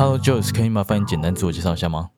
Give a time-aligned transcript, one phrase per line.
[0.00, 2.10] Hello Joyce，可以麻烦你简单自我介绍一下吗？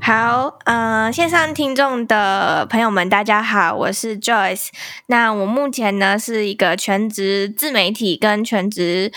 [0.00, 4.68] 好，呃，线上听众的朋友们，大家好，我是 Joyce。
[5.08, 9.12] 那我目前呢是一个全职自媒体跟全职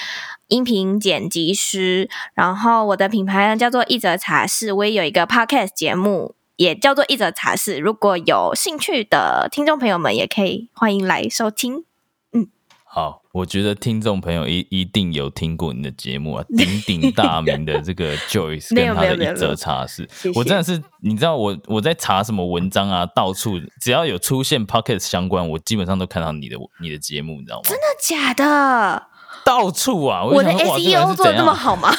[0.49, 7.77] 音频剪辑师，然后我的品牌呢叫做一则茶室，我也有一个 Podcast 节目，也叫做一则茶室。
[7.77, 11.85] 如果有兴趣的听众朋友们，也可以欢迎来收听。
[12.33, 12.49] 嗯
[12.83, 27.63] 好，我觉得听众朋友一一定有听过你的节目啊， 鼎鼎大名的这个 Joyce 跟他的一则茶室，我真的是，你知道我我在查什么文章啊，到处只要有出现 Pocket 相关，我基本上都看到你的你的节目，你知道吗？
[27.65, 29.07] 真的假的？
[29.45, 30.23] 到处啊！
[30.23, 31.93] 我的 SEO 做的那么好吗？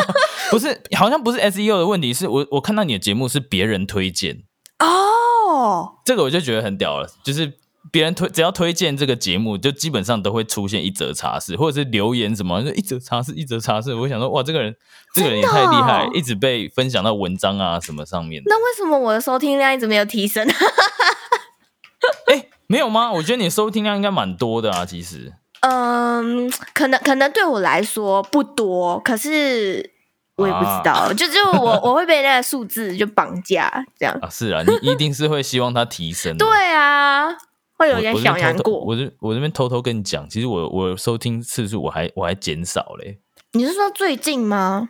[0.50, 4.42] 不是，好像不是 SEO 的问题，是我我看到你的节目是别人推荐
[4.78, 7.54] 哦，这个我就觉得很屌了，就是。
[7.94, 13.94] 别人推只要推荐这个节目，就基本上都会出现一则茶室，或者是留言什么，就一则茶室，一则茶室。
[13.94, 14.74] 我想说，哇，这个人，
[15.14, 18.42] 这个人也太厉害，一直被分享到文章啊什么上面。
[18.46, 20.44] 那为什么我的收听量一直没有提升？
[22.26, 23.12] 哎，没有吗？
[23.12, 25.32] 我觉得你收听量应该蛮多的啊，其实。
[25.60, 29.92] 嗯，可能可能对我来说不多，可是
[30.34, 34.28] 我也不知道，就就我我会被那个数字就绑架这样啊。
[34.28, 36.34] 是啊，你一定是会希望它提升。
[36.38, 37.36] 对啊。
[37.76, 38.80] 会有点小难过。
[38.80, 43.18] 我这我这边偷偷跟你讲，其实我我收听次数我还我还减少嘞。
[43.52, 44.88] 你是说最近吗？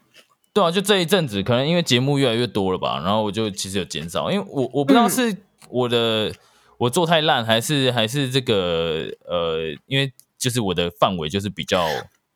[0.53, 5.37] 对啊，就这一阵子，可能因为节目越来越多了吧，然后我就其实有减少，因为我我不知道是
[5.69, 6.33] 我的
[6.79, 11.85] 我做太烂，还是还是这个呃，因为就是我的范围就是比较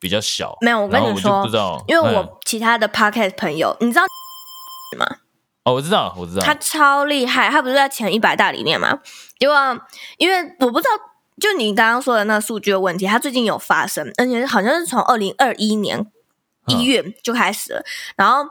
[0.00, 0.56] 比较小。
[0.60, 4.02] 没有，我跟你说，不知道，因为我其他的 podcast 朋友，你知道
[4.98, 5.06] 吗？
[5.68, 8.98] 哦，我知道，我知道，他超厉害，他不是在前一百大里面吗？
[9.38, 9.56] 结果
[10.16, 10.90] 因为我不知道，
[11.40, 16.10] 就你刚刚说的那数据的问题，他最近有发生，而且好像是从二零二一年
[16.66, 17.84] 一月就开始了。
[18.16, 18.44] 然后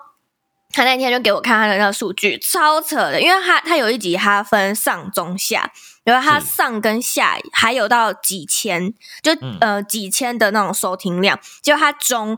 [0.71, 5.71] 他那天就给我看他的那个数据，超扯的，因为他他有一集他分上中下，
[6.03, 12.37] 然后他上跟下还有到几千，就呃几千的那种收听量，结果他中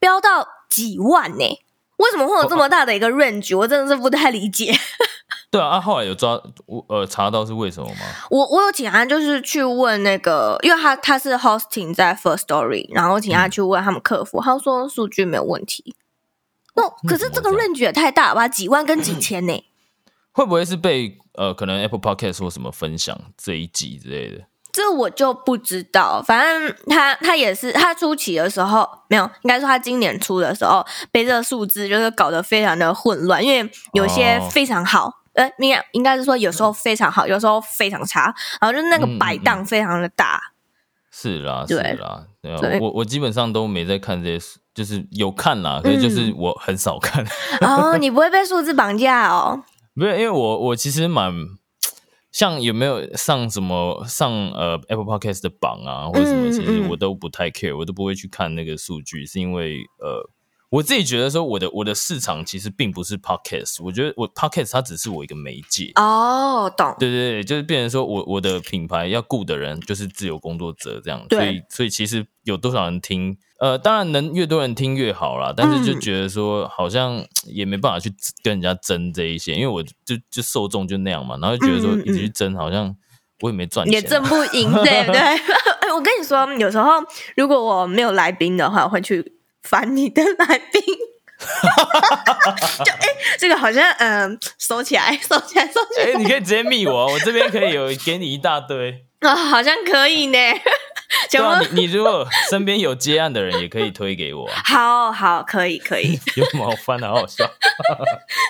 [0.00, 1.62] 飙到几万呢。
[1.96, 3.56] 为什么会有这么大的一个 range？
[3.56, 4.72] 我真的是不太理解。
[5.50, 8.00] 对啊，后来有抓我呃查到是为什么吗？
[8.30, 15.94] 我我有请他就是去问那个，因为他他是 hosting 在 First Story，然后请他去问他们客服，他说数据没有问题。
[16.74, 18.48] 那可是这个 range 也太大了吧？
[18.48, 19.64] 几万跟几千呢？
[20.32, 24.44] 会不会是被呃可能 Apple Podcast 说什么分享这一集之类的？
[24.76, 38.24] 这我就不知道，反正他他也是他初期的时候没有，应该说他今年初的时候被这个数字就是搞得非常的混乱，因为有些非常好，呃，应该应该是说有时候非常好，有时候非常差，
[38.60, 40.38] 然后就是那个摆荡非常的大。
[41.10, 47.24] 是啦，是啦，对我我基本上都没在看这些，就是有看啦，可是就是我很少看。
[47.62, 49.62] 哦，你不会被数字绑架哦？
[49.96, 51.32] 不是，因为我我其实蛮。
[52.36, 60.35] 像有没有上什么上呃 Apple Podcast 的榜啊，或者什么，其实我都不太 care，我都不会去看那个数据，是因为呃。
[60.68, 66.92] 我自己觉得说，我的我的市场其实并不是 podcast，我觉得我 podcast 它只是我一个媒介哦，懂？
[66.98, 78.12] 对对对，就是变成说我我的品牌要雇的人就是自由工作者这样，所以所以其实有多少人听，呃，当然能越多人听越好啦，但是就觉得说好像也没办法去
[78.42, 82.92] 跟人家争这一些，因为我就就受众就那样嘛，然后就觉得说一直去争，好像
[83.40, 85.20] 我也没赚钱，也挣不赢，对 不对？
[85.86, 86.90] 哎，我跟你说，有时候
[87.36, 89.35] 如果我没有来宾的话，我会去。
[89.66, 90.82] 烦你的来宾，
[92.84, 93.08] 就哎，
[93.38, 96.12] 这个好像嗯， 收起来，收起来，收起来。
[96.12, 100.38] 哎，你可以直接密我，我这边可以有给你一大堆啊， 好像可以呢。
[101.30, 104.48] 对啊，你你如果身边有接案的人，也可以推给我。
[104.64, 106.18] 好好，可以可以。
[106.36, 107.44] 有毛翻的，好好笑。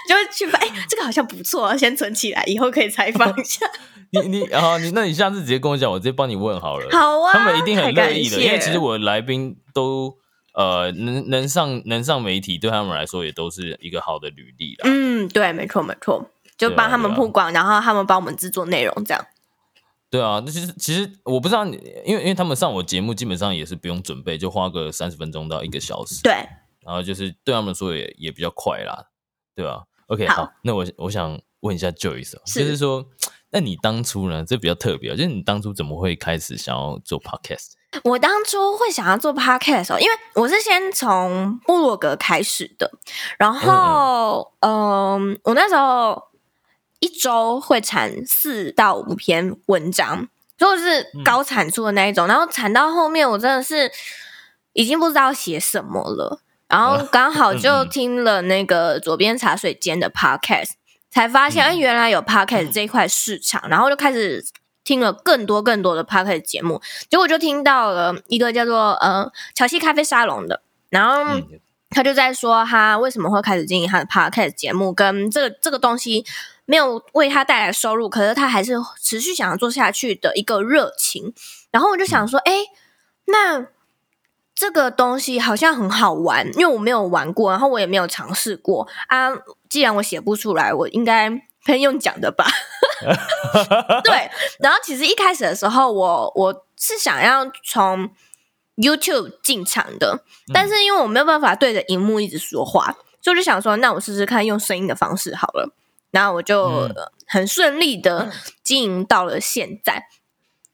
[0.09, 3.67] 就去翻，哎，这个好像不错，先存起来，以后可以采访一下。
[4.11, 6.89] 你你然后你那你下次直接跟我讲，我直接帮你问好了。
[6.93, 10.15] 好啊，他们一定很乐意的，因为其实我的来宾都。
[10.57, 14.85] 呃，能能上能上媒体，对他们来说也都是一个好的履历啦。
[14.89, 16.31] 嗯，对，没错，没错。
[16.57, 19.27] 就帮他们曝光，然后他们帮我们制作内容，这样。
[20.09, 21.77] 对啊，那其实其实我不知道你，
[22.07, 26.33] 因为因为他们上我节目基本上也是不用准备，就花个三十分钟到一个小时，对，
[26.81, 29.09] 然后就是对他们说也也比较快啦，
[29.55, 33.05] 对吧？OK，好好，那我我想问一下 Joyce，、哦、是就是说，
[33.51, 37.73] 那你当初呢，这比较特别、哦，就是你当初怎么会开始想要做 Podcast？
[38.05, 42.91] 我当初会想要做 podcast 哦，因为我是先从部落格开始的，
[43.39, 46.23] 然后嗯我那时候
[47.01, 53.91] 一周会产四到五篇文章，就是高产出的那一种，然后产到后面我真的是
[54.73, 60.71] 已经不知道写什么了，然后刚好就听了那个左边茶水间的 podcast，
[61.11, 64.45] 才发现哎、原来有 podcast 这一块市场，然后就开始。
[64.87, 66.81] 听了更多更多的 podcast 节目，
[67.11, 71.61] 结果就听到了一个叫做呃乔西咖啡沙龙的，然后嗯
[71.91, 76.25] 他就在说他为什么会开始经营他的 podcast 节目，跟这个这个东西
[76.65, 81.33] 没有为他带来收入，可是他还是持续想要做下去的一个热情。
[81.71, 82.53] 然后我就想说，哎、
[83.27, 83.67] 那
[84.55, 89.31] 这个东西好像很好玩，因为我没有玩过，然后我也没有尝试过啊。
[89.69, 91.31] 既然我写不出来，我应该
[91.65, 92.47] 可以用讲的吧？
[94.05, 94.31] 对。
[94.59, 98.11] 然后其实一开始的时候，我我是想要从
[98.77, 100.23] YouTube 进场的，
[100.53, 105.75] 但是因为我没有办法对着荧幕一直说话，所以我就想说，那我试试看用声音的方式好了。
[106.13, 106.89] 然后我就、
[107.27, 108.33] 很顺利的
[108.63, 110.07] 经营到了现在。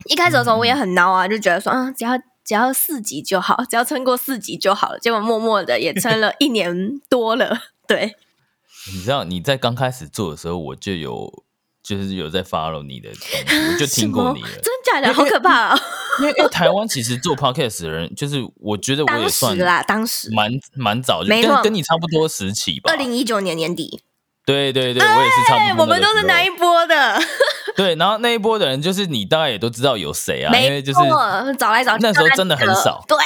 [0.04, 4.98] 一开始的时候我也很孬啊，就觉得说，啊，只要只要四级就好，只要撑过四级就好了。
[5.00, 7.58] 结果默默的也撑了一年多了，
[7.88, 8.14] 对。
[8.92, 11.44] 你知道你在刚开始做的时候，我就有
[11.82, 14.48] 就是有在 follow 你的东西，我就听过你了。
[14.62, 15.80] 真假的，好可怕啊！
[16.20, 22.92] 因为 因为台湾其实做 podcast 的人，就是我觉得我也算时啦，当时蛮蛮早，就没跟跟你差不多时期吧。
[22.92, 24.02] 二零一九年年底，
[24.44, 25.82] 对对对，我也是差哎，不多。
[25.84, 27.18] 我们都是那一波的，
[27.76, 33.16] 对，然后那一波的人，就是你大概也都知道有谁啊，因为没就是错，找来找去，那时候真的很少对，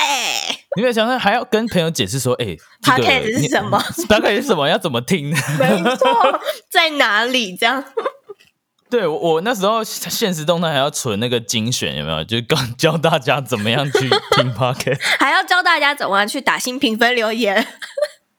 [0.77, 4.69] 你没有想到还要跟朋友解释说，哎、这个 Podcast 是什么 大概是什么？
[4.69, 5.31] 要怎么听？
[5.59, 7.57] 没错，在哪里？
[7.57, 7.83] 这样
[8.89, 12.23] 对我我那时候现实动态还要存那个精选，有没有？
[12.25, 15.01] 就是刚 教大家怎么样去听 podcast。
[15.19, 17.67] 还要教大家怎么样去打新评分留言。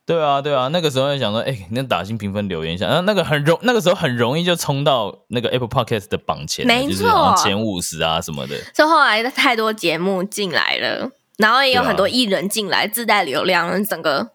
[0.06, 8.56] 对啊，对啊，那个时候就想说，哎、那打新评分留言一下，然后那个很容，那个时候很容易就冲到那个 Apple Podcast 的榜前了，没错前五十啊什么的。
[8.74, 14.30] 就后来太多节目进来了，然后也有很多艺人进来自带流量，整个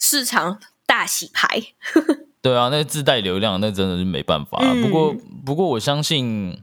[0.00, 1.62] 市场大洗牌。
[2.44, 4.70] 对啊，那自带流量，那真的是没办法、啊。
[4.70, 5.14] 嗯不过，
[5.46, 6.62] 不过我相信，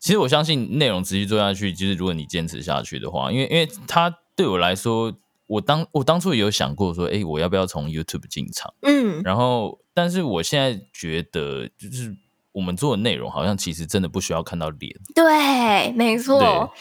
[0.00, 5.14] 其实我相信内容持续做下去，就是如果你坚持下去的话，因为因为它对我来说，
[5.46, 8.74] 我当我当初也有想过说，哎，我要不要从 YouTube 进场？
[8.82, 12.16] 嗯，然后，但是我现在觉得，就是
[12.50, 14.92] 我们做的内容好像其实真的不需要看到脸。
[15.14, 16.72] 对，没错，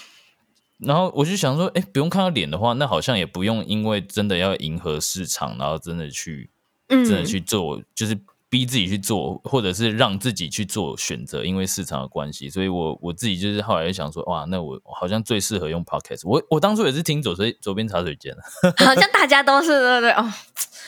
[0.80, 6.56] 然后我就想说，哎，不用看到脸的话，那好像也不用因为真的要迎合市场，然后真的去嗯，
[6.88, 8.18] 真的去做，就是
[8.50, 16.22] 逼自己去做，或者是让自己去做选择，因为市场的关系，所以我我自己就是后来就想说，哇，那我好像最适合用 podcast。
[16.24, 18.34] 我我当初也是听左水左边茶水间，
[18.86, 20.12] 好像大家都是对对？
[20.12, 20.34] 哦，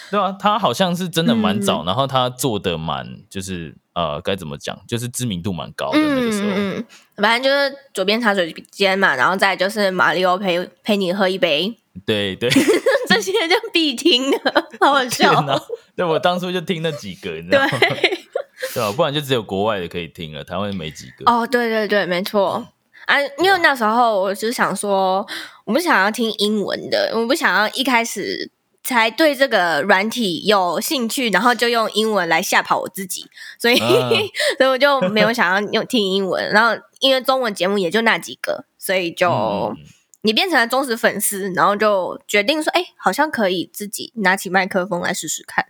[0.10, 1.86] 对啊，他好像是真的蛮早，嗯。
[1.88, 6.52] 然后他做的蛮就是呃该怎么讲，就是知名度蛮高的那个时候。
[6.56, 6.86] 嗯，
[7.18, 12.50] 反正就是左边茶水间嘛，然后再就是马里奥陪陪你喝一杯，对对，
[13.08, 15.42] 这些就必听的，好好笑。
[15.46, 15.60] 哪！
[15.96, 17.70] 对我当初就听那几个，你知道吗？
[17.80, 18.20] 对，
[18.74, 21.32] 对啊，不然就只有国外的可以听了，台湾没几个。
[21.32, 22.68] 哦，对对对，没错。
[23.06, 25.26] 啊，因为那时候我就想说，
[25.66, 28.52] 我不想要听英文的，我不想要一开始
[28.84, 33.26] 才对这个软体有兴趣，然后就用英文来吓跑我自己，
[33.60, 34.10] 所以、嗯
[34.58, 36.52] 所以我就没有想要用听英文。
[36.52, 39.76] 然后因为中文节目也就那几个，所以就、嗯
[40.22, 45.68] 你变成了忠实粉丝，然后就决定说，哎，好像可以自己拿起麦克风来试试看。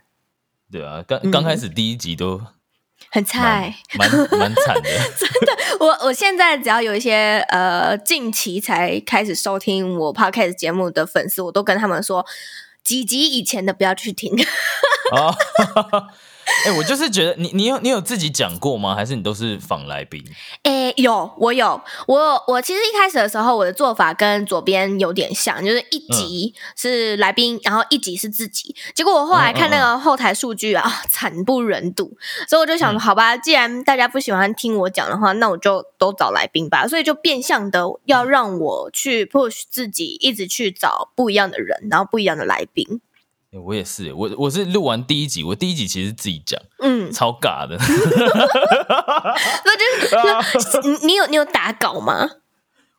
[0.70, 2.40] 对啊，刚嗯刚开始第一集都
[3.10, 4.90] 很菜蛮，蛮蛮惨 的。
[5.80, 12.24] 我我现在只要有一些呃近期才开始收听我 podcast 节目的粉丝，我都跟他们说，
[12.84, 14.32] 几集以前的不要去听。
[15.12, 15.34] 哦，
[16.66, 18.94] 哎、我就是觉得你你有你有自己讲过吗？
[18.94, 20.22] 还是你都是访来宾？
[20.62, 28.74] 哎，有我有我我其实一开始的时候，我的做法跟左边有点像，就是一集是来宾，然后一集是自己。
[28.94, 32.16] 结果我后来看那个后台数据啊，惨不忍睹，
[32.46, 36.86] 所以我就想说，嗯好吧，既然大家不喜欢听我讲的话，那我就都找来宾吧。
[36.86, 43.00] 所以就变相的要让我去 push 自己，一直去找不一样的人，然后不一样的来宾。
[43.52, 47.76] 欸我也是，我我是录完第一集，我第一集其实自己讲，嗯，超尬的。
[49.64, 50.08] 那就是
[50.70, 52.28] 就 你你有你有打稿吗？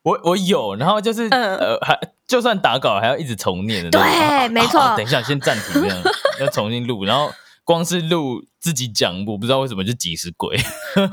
[0.03, 3.89] 我我有，然后就是、嗯呃，还就算打稿还要一直重念的。
[3.91, 5.97] 对啊没错啊等一下，先暂停，这样
[6.39, 7.05] 要重新录。
[7.05, 7.31] 然后
[7.63, 10.57] 光是录自己讲，我不知道为什么就几十鬼。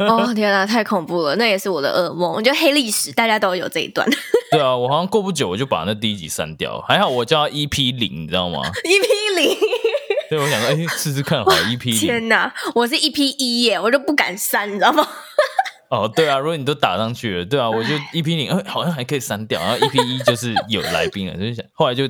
[0.08, 1.36] 哦天哪，太恐怖了！
[1.36, 2.32] 那也是我的噩梦。
[2.32, 4.08] 我觉得黑历史大家都有这一段。
[4.50, 8.62] 对啊，我好像过不久我就把那第一集删掉，还好我叫它 EP 零，你知道吗？
[8.82, 9.06] EP
[9.38, 9.48] 零，
[10.28, 11.98] 所以我想说，哎、试试看好了 EP 零。
[11.98, 15.06] 天哪，我是一 P 一耶，我就不敢删，你知道吗？
[15.90, 22.04] 哦，对啊，如果你都打上去了，对啊，我就一 P 零，哎，好像还可以删掉，然后一 P 一就是有来宾了，就是想后来就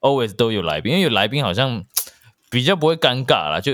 [0.00, 1.82] always 都有来宾，因为有来宾好像
[2.50, 3.72] 比较不会尴尬啦，就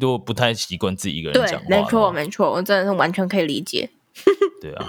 [0.00, 3.88] 如果不太习惯自己一个人对讲话，没错，没错，我真的是完全可以理解。
[4.60, 4.84] 对啊。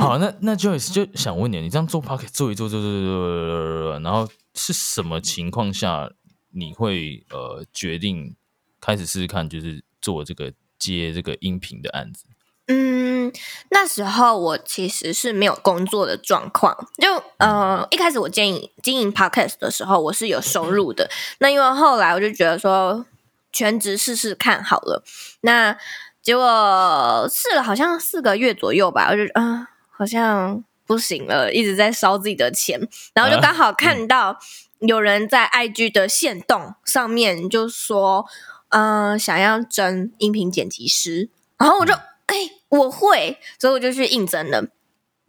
[0.00, 6.08] 好，那那 Joyce 就想问你，你这样做 p o c k e t 做一做做做做做做做，然后是什么情况下
[6.52, 8.36] 你会呃决定
[8.80, 12.24] 开始试试看，就是做这个接这个音频的案子？
[12.66, 13.32] 嗯，
[13.70, 21.10] 那时候我其实是没有工作的状况，就呃一开始我经营经营 podcast 的时候，我是有收入的。
[21.38, 23.04] 那因为后来我就觉得说
[23.52, 25.02] 全职试试看好了，
[25.40, 25.76] 那
[26.22, 32.80] 结果试了好像四个月左右吧，我就嗯、呃好像不行了，一直在烧自己的钱，
[33.14, 34.38] 然后就刚好看到
[34.80, 38.26] 有人在 IG 的线动上面就说，
[38.70, 41.92] 嗯、想要征音频剪辑师，然后我就
[42.26, 42.36] 哎、
[42.68, 44.64] 我会，所以我就去应征了。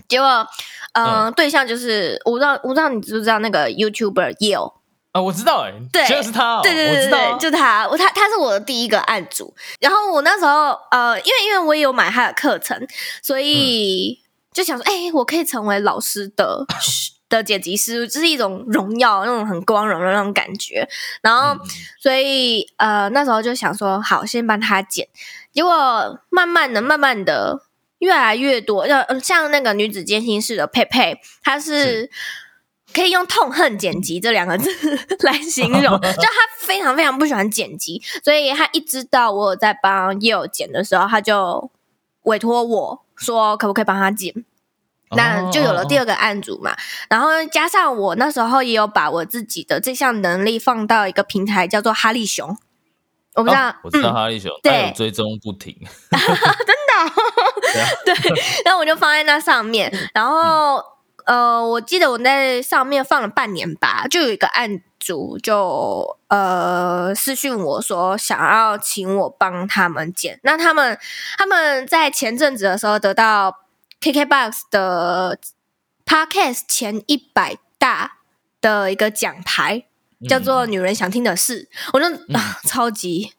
[0.08, 0.48] 结果，
[0.94, 1.34] 呃，嗯。
[1.34, 4.74] 对象就是我不知道，我不知道你知不知道那个 YouTuber Yale，
[5.12, 9.54] 啊，我知道、哎，对就是他、哦，对对我知道、对对，啊，就他，我他他是我的第一个案主。
[9.80, 12.88] 然后我那时候呃，因为因为我也有买他的课程，
[13.24, 14.22] 所以
[14.54, 16.66] 就想说，哎、我可以成为老师的
[17.32, 20.88] 的剪辑师，这是一种荣耀，那种很光荣的那种感觉。
[21.24, 21.60] 然后，嗯
[22.00, 25.08] 所以呃，那时候就想说，好，先帮他剪。
[25.52, 27.64] 结果慢慢的、慢慢的，
[28.00, 32.10] 越来越多，要呃像那个女子监心室的佩佩，她是
[32.94, 34.70] 可以用痛恨剪辑这两个字
[35.26, 41.70] 来形容，就她非常非常不喜欢剪辑，所以她一知道我有在帮叶友剪的时候，她就
[42.24, 44.46] 委托我说可不可以帮她剪。
[45.16, 46.76] 那就有了第二，个案组嘛，
[47.10, 52.58] 然后加上我那时候也有把我自己的这项能力放到一个平台叫做哈利熊，
[53.36, 54.94] 我不知道，哦我知道嗯，哈利熊，对。
[54.96, 55.76] 追踪不停，
[58.06, 58.16] 对，
[58.66, 60.84] 然后我就放在那上面，然后、
[61.26, 71.00] 呃，我记得我在上面放了半年吧，就有一个案主就呃私讯我说想要请我帮他们剪，那他们
[71.38, 73.56] 他们在前阵子的时候得到
[74.02, 75.38] KKBOX 的
[76.06, 78.18] Podcast 前一百大
[78.60, 79.86] 的一个奖牌，
[80.28, 83.34] 叫做《女人想听的事》，我就、啊超级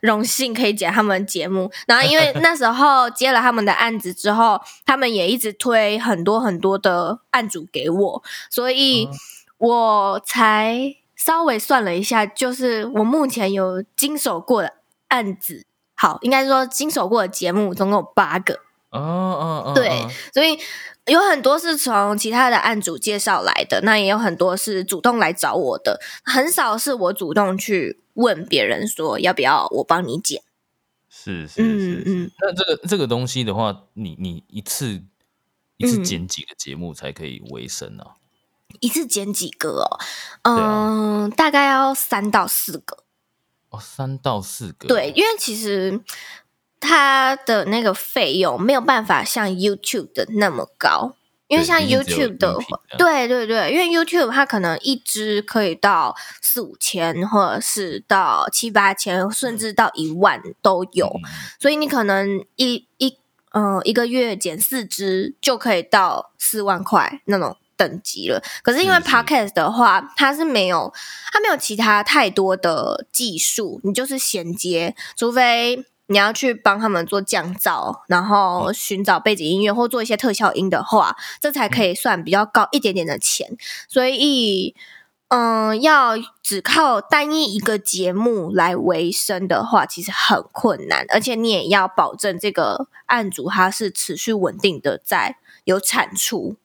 [0.00, 1.70] 荣幸可以剪他们节目。
[1.86, 9.10] 然后因为那时候接了他们的案子之后，他们也一直推很多很多的案主给我，所以哦
[9.58, 14.74] 我才稍微算了一下，就是我目前有经手过的
[15.06, 18.58] 案子，好，应该说经手过的节目总共有八个。
[18.90, 20.58] 哦哦哦，对哦所以
[21.06, 30.42] 有很多是从其他的案主介绍来的，那也有很多是主动来找我的，很少是我主动去问别人说要不要我帮你剪。
[31.10, 32.30] 是是嗯是是嗯。
[32.40, 35.02] 那这个这个东西的话，你你一次
[35.76, 38.14] 一次嗯剪几个节目才可以维生啊？
[38.80, 39.98] 一次剪几个哦？
[40.42, 43.04] 啊嗯，大概要三到四个。
[43.70, 46.00] 哦，三到四个，对，因为其实
[46.80, 51.16] 它的那个费用没有办法像 YouTube 的那么高，
[51.48, 61.30] 因为像 YouTube 的话，对对对，因为 YouTube 它可能一支可以到四五千，或者是到七八千，甚至到一万都有，嗯。
[61.58, 63.16] 所以你可能一一
[63.50, 68.42] 呃一个月减四支就可以到四万块那种等级了。
[68.62, 70.92] 可是因为 Podcast 的话，它是没有
[71.32, 75.84] 它没有其他太多的技术，你就是衔接，除非。
[76.08, 83.56] 你要去帮他们做降噪，然后寻找背景音乐或做一些特效音的话，这才可以算比较高一点点的钱。
[83.88, 84.74] 所以，
[85.28, 96.56] 嗯，要只靠单一一个节目来维生的话，其实很困难，而且你也要保证这个案主他是持续稳定的在有产出。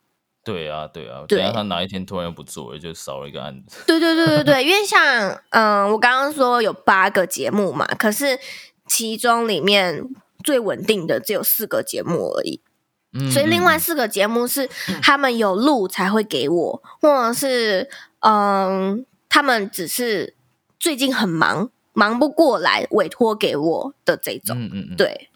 [0.46, 3.84] 对啊对啊，对等下他哪一天突然又不做了，就少了一个案子。
[3.88, 8.38] 对对对对对， 因为像嗯，我刚刚说有八个节目嘛，可是
[8.88, 10.04] 其中里面
[10.44, 12.62] 最稳定的只有四个节目而已。
[13.16, 14.68] 嗯所以另外嗯四个节目是
[15.02, 17.88] 他们有录才会给我，或者是
[18.22, 20.36] 嗯，他们只是
[20.80, 24.58] 最近很忙，忙不过来，委托给我的这种。
[24.60, 25.30] 嗯，对，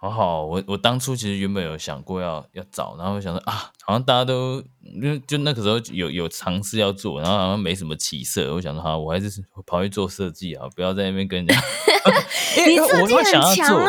[0.00, 4.62] 好好，我我当初其实原本有想过要要找，然后我想说啊，好像大家都
[5.02, 9.28] 就就那个时候有有尝试要做，然后好像没什么起色，我想说哈，我还是
[9.66, 11.60] 跑去做设计啊，不要在那边跟人家。
[12.64, 13.86] 你因为设计我会想要很强啊。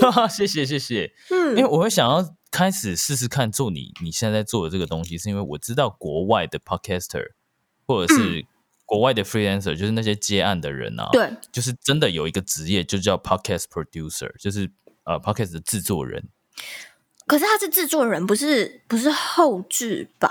[0.00, 1.12] 做， 谢谢谢谢。
[1.30, 7.32] 因为嗯，我会想要开始试试看做你你现在在做的这个东西，是因为我知道国外的 podcaster
[7.86, 8.46] 或者是
[8.86, 14.70] 国外的 freelancer，、就是那些接案的人啊，，对，就是真的有一个职业就叫 podcast producer，就是
[15.04, 16.28] 呃 podcast 的制作人。
[17.26, 20.28] 可是他是制作人，不是不是后置吧？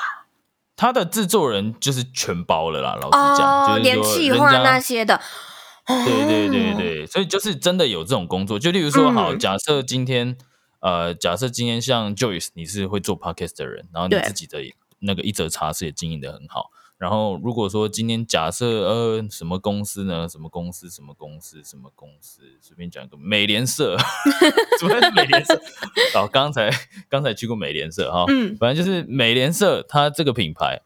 [0.76, 5.22] 他的制作人就是全包了啦，老实讲，哦，就是连说人企划那些的。
[5.88, 8.58] 对对对哦，对，所以就是真的有这种工作。
[8.58, 10.38] 就例如说，好，嗯假设今天，
[10.80, 14.60] 呃，假设今天像 Joyce，你是会做 podcast 的人，然后你自己的
[15.00, 16.72] 那个一则茶室也经营的很好。
[17.02, 20.30] 然后如果说今天假设呃什么公司呢？
[20.30, 20.88] 什么公司？
[20.88, 21.64] 什么公司？
[21.64, 22.44] 什么公司？
[22.62, 23.98] 随便讲一个美联社，
[24.80, 25.60] 什么是美联社？
[26.14, 26.70] 哦，刚才
[27.10, 30.82] 刚才去过美联社哈，嗯反正就是美联社它这个品牌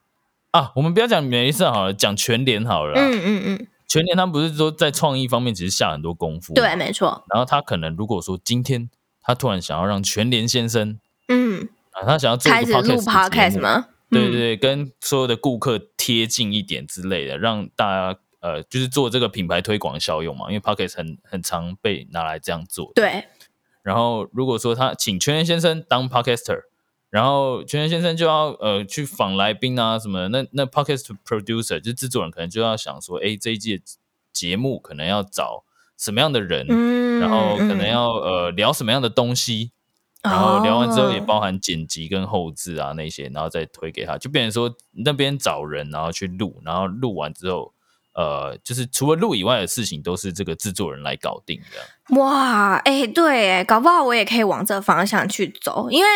[0.51, 2.93] 啊，我们不要讲美联社好了，讲全联好了。
[2.95, 6.73] 嗯嗯嗯，全联他们不是说在创意方面其实下很多功夫，对，。
[6.77, 7.25] 没错。
[7.29, 8.89] 然后他可能如果说今天
[9.21, 13.59] 他突然想要让全联先生嗯，啊，他想要做一个开始录 podcast？
[13.59, 13.87] 吗？
[13.87, 22.91] 嗯对对对，跟所有的顾客贴近一点之类的，让大家呃就是做这个品牌推广效用嘛，因为 podcast 很很常被拿来这样做。
[22.93, 23.25] 对，
[23.81, 26.59] 然后如果说他请全联先生当 podcaster，
[27.09, 33.83] 然后全联先生就要呃去访来宾啊什么的，那那 podcast producer 就是制作人，可能就要想说，哎，这一季的
[34.31, 35.63] 节目可能要找
[35.97, 37.89] 什么样的人，嗯，然后可能嗯。
[37.89, 39.71] 要呃聊什么样的东西，
[40.25, 47.73] 然后聊完之后也哦包含剪辑跟后置啊那些，然后再推给他，就变成说那边找人，然后去录，然后录完之后。
[48.17, 52.15] 呃，就是除了录以外的事情，都是这个制作人来搞定的。
[52.15, 56.09] 哇，哎、对，哎，搞不好我也可以往这方向去走，因为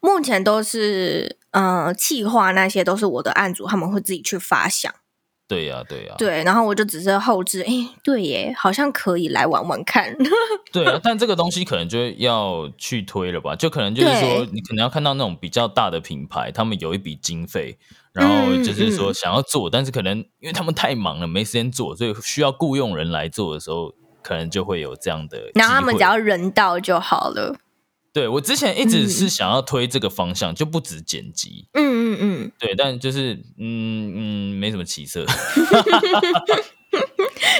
[0.00, 4.90] 目前都是呃企划那些都是我的案主，他们会自己去发想，
[5.48, 10.12] 对呀、对呀、对，然后我就只是后置，哎、对耶，好像可以来玩玩看，
[10.72, 13.54] 对啊，但这个东西可能就要去推了吧？
[13.54, 17.78] 就可能就是说，你可能要看到那种比较大的品牌，他们有一笔经费，
[18.12, 25.38] 然后就是说想要做，但是可能因为他们太忙了，没时间做，所以需要雇佣人来做的时候，可能就会有这样的。
[25.54, 27.54] 然后他们只要人到就好了，
[28.16, 35.26] 对我之前一直嗯是想要推这个方向，就不止剪辑，嗯嗯嗯，对，但就是嗯嗯没什么起色。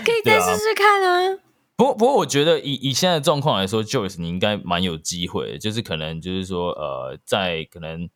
[0.02, 1.38] 可以再试试看啊，
[1.76, 8.08] 不过，不过，我觉得以以现在的状况来说，Joyce 你应该蛮有机会的，就是可能就是说，呃，在可能，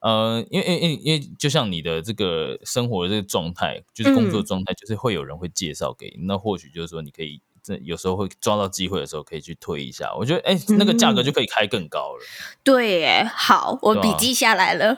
[0.00, 7.42] 呃，因为因为因为就像你的这个生活的这个状态，就是工作嗯状态，就是会有人会介绍给你，那或许就是说你可以。
[7.66, 10.14] 这有时候会抓到机会的时候，可以去推一下。
[10.16, 12.20] 我觉得，哎、那个价格就可以开更高了，
[12.62, 14.96] 对耶，好，我笔记下来了，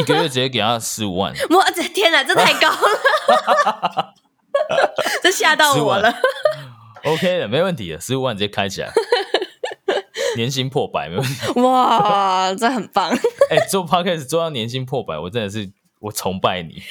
[0.00, 4.14] 一个月直接给他十五万， 我的天哪，这太高了，
[5.22, 6.14] 这吓到我了。
[7.04, 8.90] OK 的，没问题的，十五万直接开起来，
[10.36, 11.60] 年薪破百没问题。
[11.60, 13.10] 哇，这很棒！
[13.50, 16.82] 哎、做 podcast 做到年薪破百，我真的是我崇拜你。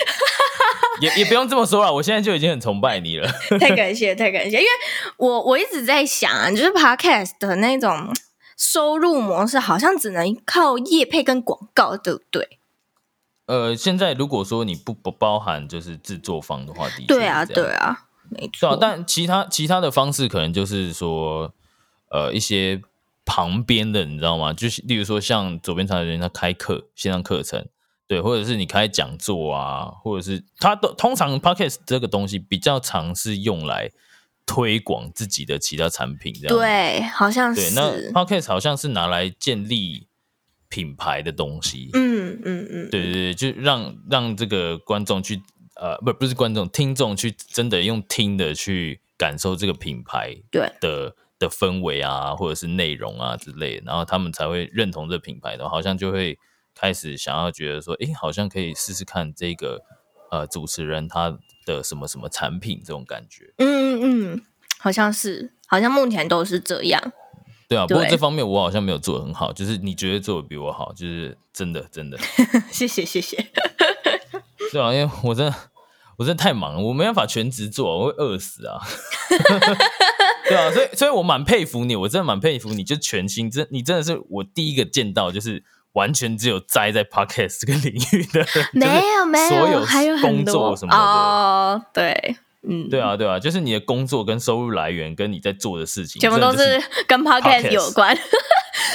[1.02, 3.28] 也也不用这么说了，我现在就已经很崇拜你了。
[3.60, 4.70] 太感谢，太感谢，因为
[5.18, 8.14] 我我一直在想啊，就是 podcast 的那种
[8.58, 12.60] 收入模式，好像只能靠业配跟广告，对不对？
[13.48, 18.70] 呃，现在如果说你不不包含就是制作方的话，的确对啊，对啊，没错。
[18.70, 21.54] 啊，但其他其他的方式可能就是说，
[22.10, 22.82] 呃，一些
[23.24, 24.52] 旁边的，你知道吗？
[24.52, 27.68] 就是例如说像左边茶的人，他开课线上课程，
[28.08, 33.92] 对，或者是你开讲座啊，或者是他都通常 podcast 这个东西比较常是用来
[34.46, 37.76] 推广自己的其他产品，这样子对，好像对，是。
[37.76, 40.08] 那 podcast 好像是拿来建立
[40.70, 45.42] 品牌的东西，嗯嗯嗯，对对对，就让让这个观众去
[45.76, 56.38] 呃，不不是观众，听众去真的用听的去感受这个品牌对的的氛围啊，或者是内容啊之类的，然后他们才会认同这品牌的，好像就会
[56.76, 59.82] 开始想要觉得说，诶，好像可以试试看这个
[60.30, 63.54] 呃主持人他的什么什么产品这种感觉。
[63.58, 64.42] 嗯嗯嗯，
[64.78, 67.14] 好像是，好像目前都是这样。
[67.68, 72.18] 对啊，不过对这方面我好像没有做得很好，就是你觉得做的比我好，就是真的真的。
[72.70, 73.48] 谢 谢谢谢。
[74.72, 75.56] 对啊，因为我真的
[76.18, 78.80] 我真的太忙了，我没办法全职做，我会饿死啊。
[80.48, 85.64] 对啊，所以所以我蛮佩服你，我真的蛮佩服你，就全心真你真的是我第一个见到，就是
[85.96, 88.86] 完全只有栽在 podcast 这个领域的人， 没
[89.18, 90.98] 有没有，所有还有工作多什么的。
[90.98, 91.82] 哦。
[91.94, 98.16] 对，嗯，对啊，对啊，就是你的工作跟收入来源跟你在做的事情，全部都是跟 podcast 有关。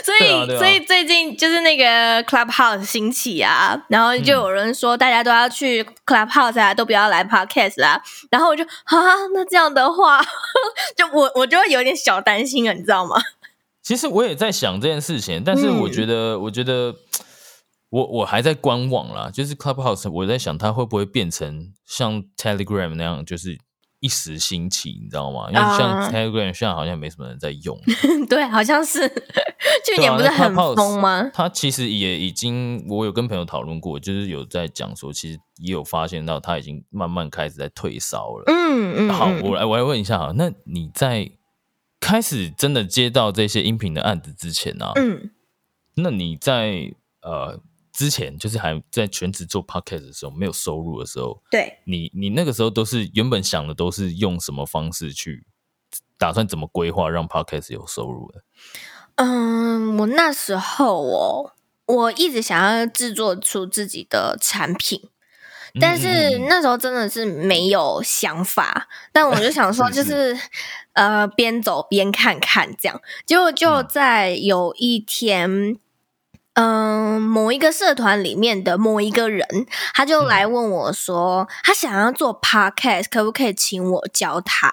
[0.05, 8.01] 所以，啊啊所以最近就是那个 Clubhouse 兴起啊，然后就有人说大家都要去 Clubhouse 啊，都不要来 podcast 啦。
[8.31, 8.99] 然后我就啊，
[9.35, 10.21] 那这样的话，
[10.97, 13.17] 就我我就会有点小担心了，你知道吗？
[13.83, 16.95] 其实我也在想这件事情，但是我嗯觉得，我觉得
[17.91, 19.31] 我我还在观望啦。
[19.33, 23.59] 就是 Clubhouse，我在想它会不会变成像 Telegram 那样，就是
[24.01, 25.47] 一时兴起，你知道吗？
[25.49, 27.79] 因为像啊 Telegram 现在好像没什么人在用，
[28.29, 29.01] 对，好像是
[29.85, 31.31] 去年不是很疯吗？
[31.33, 38.45] 它其实也已经，我有跟朋友讨论过，就是有在讲说，其实也有发现到它已经慢慢开始在退烧了。
[38.47, 41.31] 嗯嗯，好，嗯我来我来问一下哈，那你在
[42.01, 44.93] 开始真的接到这些音频的案子之前呢、啊？
[44.97, 45.31] 嗯
[45.95, 47.61] 那你在呃
[47.93, 55.45] 之前，就是还在全职做 podcast 的时候，没有收入的时候，对，你你那个时候都是原本想的都是用什么方式去
[56.17, 58.43] 打算怎么规划让 podcast 有收入的？
[59.17, 61.53] 嗯，我那时候哦，
[61.87, 65.11] 我一直想要制作出自己的产品，
[65.79, 70.39] 但是那时候真的是没有想法，但我就想说， 是就是
[70.95, 73.01] 呃，边走边看看这样。
[73.27, 75.77] 结果就嗯在有一天，
[76.55, 79.47] 嗯、某一个社团里面的某一个人，
[79.95, 84.73] 他就来问我说，他想要做 podcast，可不可以请我教他？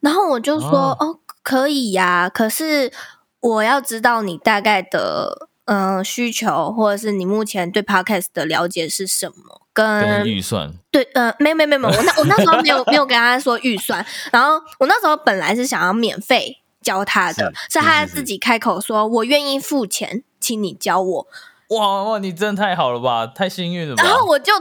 [0.00, 2.92] 然后我就说，哦哦，可以呀、可是
[3.40, 5.48] 我要知道你大概的。
[5.68, 9.65] 嗯、需求或者是你目前对 podcast 的了解是什么？
[9.76, 21.26] 跟跟预算，对，呃，没有没有没有，没我那我那时候没有 没有跟他说预算，然后我那时候本来是想要免费教他的，是是他自己开口说，我愿意付钱，请你教我，
[21.68, 24.02] 哇哇，你真的太好了吧，太幸运了吧！
[24.02, 24.52] 然后我就。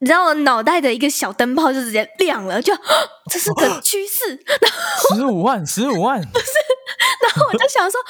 [0.00, 2.72] 你知道我脑袋的一个小灯泡就直接亮了，就
[3.28, 4.40] 这是个趋势。
[5.12, 6.46] 十五万，十五万， 不是
[7.24, 8.00] 然后我就想说，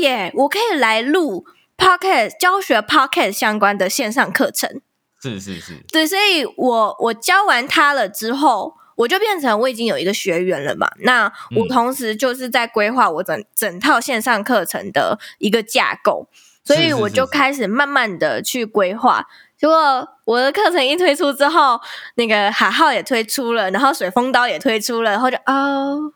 [0.00, 1.44] 对耶，我可以来录
[1.76, 4.80] podcast 教学 podcast 相关的线上课程。
[5.20, 10.88] 是是是，对，所以我我教完他了之后，我就变成我已经有一个学员了嘛。
[11.00, 11.24] 那
[11.56, 16.28] 我嗯同时就是在规划我整整套线上课程的一个架构，
[16.64, 19.26] 所以我就是开始慢慢的去规划。
[19.56, 21.80] 结果我的课程一推出之后，
[22.14, 26.12] 那个海浩也推出了，然后水风刀也推出了，然后就哦，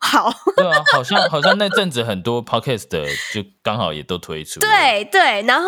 [0.10, 5.66] 好， 对啊，好像好像那阵子很多 podcast 的就刚好也都推出，对对，然后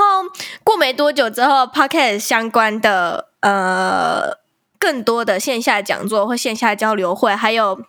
[0.64, 4.38] 过没多久之后，podcast 相关的呃
[4.78, 7.82] 更多的线下讲座或线下交流会，还有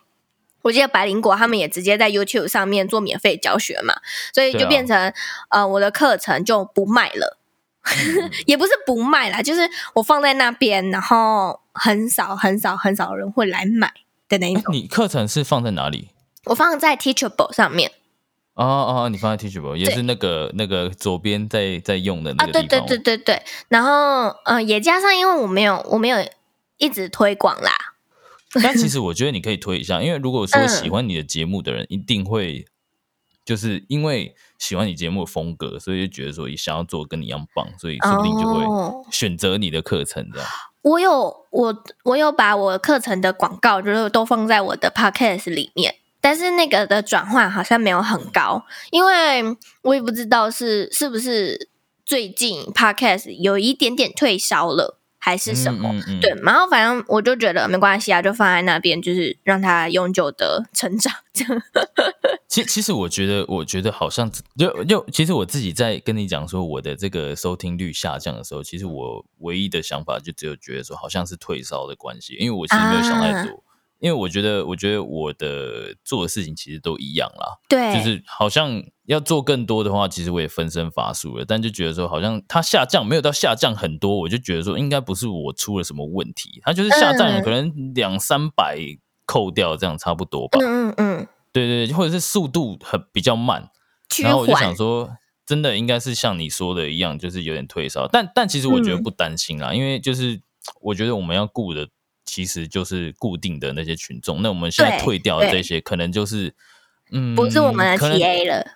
[0.62, 3.94] 我记得白灵果他们也直接在 YouTube 上面做免费教学嘛，
[4.32, 5.12] 所以就变成、
[5.48, 7.38] 呃我的课程就不卖了，
[7.84, 8.30] 嗯。
[8.46, 13.92] 也不是不卖啦，就是我放在那边，然后很少很少很少人会来买
[14.28, 14.62] 的那一种。
[14.74, 16.10] 哎你课程是放在哪里？
[16.46, 17.90] 我放在 Teachable 上面。
[18.54, 22.86] 哦哦，你放在 Teachable 也是那个那个左边在在用的那啊，个对对地方吗。
[22.88, 26.18] 对对对，然后呃也加上，因为我没有我没有
[26.76, 27.72] 一直推广啦，
[28.62, 30.68] 但其实我觉得你可以推一下，因为如果说嗯。
[30.68, 32.64] 喜欢你的节目的人，一定会
[33.44, 39.02] 就是因为喜欢你节目的风格，所以就觉得说想要做跟你一样棒，所以说不定就哦。
[39.04, 40.48] 会选择你的课程这样。
[40.82, 49.42] 我有我我有把我课程的广告就是都放在我的 podcast 里面，但是那个的转换好像没有很高，因为
[49.82, 51.68] 我也不知道是是不是
[52.02, 55.90] 最近 podcast 有一点点退烧了，还是什么。
[55.92, 61.12] 嗯嗯嗯对，然后反正我就觉得没关系啊，就放在那边，就是让它永久的成长。
[61.34, 61.62] 这样，
[62.48, 73.63] 其其实我觉得，我觉得好像就就其实我自己在跟你讲说我的这个收听率下降的时候，其实我唯一的想法就只有觉得说好像是退烧的关系，因为我其实没有想太多，
[74.04, 87.42] 因为我觉得我觉得我的做的事情其实都一样啦，对，就是好像要做更多的话，其实我也分身乏术了，但就觉得说好像它下降没有到下降很多，我就觉得说应该不是我出了什么问题，它就是下降嗯。
[87.42, 88.78] 可能两三百
[89.24, 93.70] 扣掉这样差不多吧，嗯嗯嗯，对对对，或者是速度很比较慢，
[94.22, 95.08] 然后我就想说，
[95.46, 98.06] 真的应该是像你说的一样，就是有点退烧。
[98.06, 99.02] 但但其实我觉得嗯。
[99.02, 100.42] 不担心啦，因为就是
[100.82, 101.88] 我觉得我们要顾的
[102.24, 104.42] 其实就是固定的那些群众。
[104.42, 106.54] 那我们现在退掉的这些，可能就是
[107.10, 108.66] 嗯，不是我们的 TA 了。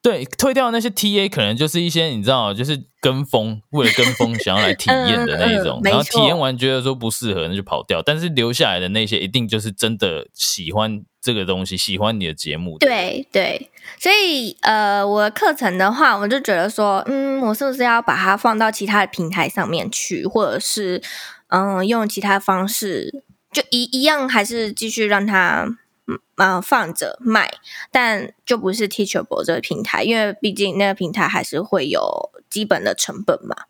[0.00, 8.00] 对，退掉那些 TA 可能就是一些你知道，就是跟风，为了跟风想要来体验的那一种然后体错验完觉得说不适合，那就跑掉。
[8.00, 12.78] 但是留下来的那些，一定就是真的喜欢这个东西，喜欢你的节目。
[12.78, 21.02] 对对，所以呃，我的课程的话，我就觉得说，嗯，我是不是要把它放到其他的平台上面去，或者是
[21.48, 27.50] 嗯、用其他方式，就一一样还是继续让它嗯呃放着卖，
[27.90, 33.64] 但就不是 Teachable 这个平台，因为毕竟那个平台还是会有基本的成本嘛。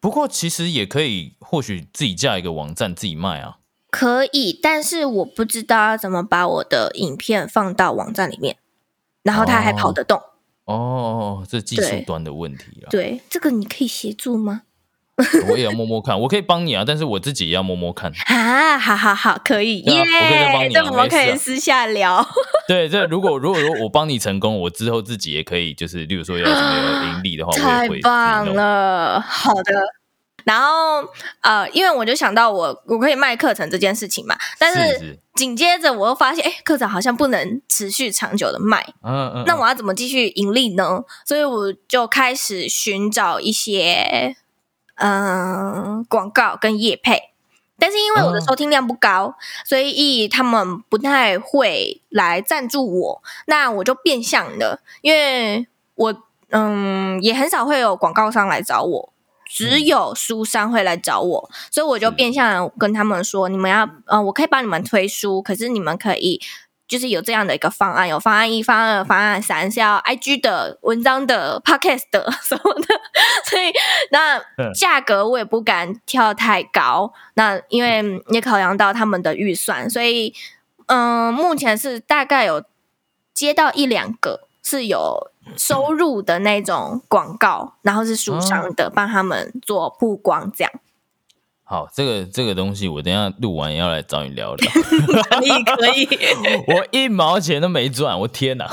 [0.00, 3.58] 不过其实也可以，或许自己架一个网站自己卖啊。
[3.90, 8.56] 可以，但是我不知道要怎么把我的影片放到网站里面，
[9.22, 10.20] 然后它还跑得动。
[10.64, 12.88] 哦，这技术端的问题啊。
[12.88, 14.62] 对，这个你可以协助吗？
[15.50, 18.10] 我也要摸摸看，我可以帮你啊，但是我自己也要摸摸看。
[18.26, 22.26] 啊，好好好，可以耶我可以再帮你啊这我们可以私下聊。
[22.66, 28.64] 对，这如果如果说我帮你成功，我之后自己也可以，就是例如说要什么盈利的话， 我太也会棒自己弄。
[28.64, 29.62] 了，好的。
[30.44, 31.06] 然后
[31.42, 41.02] 呃，因为我就想到我我可以卖课程这件事情嘛，但是紧接着我又发现，哎，课程好像不能持续长久的卖，嗯嗯，那我要怎么继续盈利呢？
[41.24, 44.34] 所以我就开始寻找一些
[44.96, 47.30] 嗯、呃广告跟业配，
[47.78, 53.22] 但是因为我的哦收听量不高，所以他们不太会来赞助我。
[53.46, 56.14] 那我就变相的，因为我
[56.50, 59.12] 嗯也很少会有广告商来找我。
[59.54, 66.40] 只有书商会来找我，所以我就是变相跟他们说：你们要，呃，我可以帮你们推书，可是你们可以
[66.92, 72.86] 就是有这样的一个方案，有方案一、方案二、方案三，是要 IG 的、文章的、Podcast 的 什么的，
[73.46, 73.72] 所以
[74.10, 74.70] 那嗯。
[74.74, 80.34] 价格我也不敢跳太高，那因为也考量到他们的预算，所以
[80.86, 82.62] 嗯、目前是大概有
[83.32, 90.72] 接到一两个是有收入的那种广告，然后是书商的，帮他们做曝光这样。
[91.72, 94.70] 好，这个这个东西我等一下录完要来找你聊聊。
[94.70, 96.06] 可 以可以，
[96.68, 98.70] 我一毛钱都没赚，我天哪！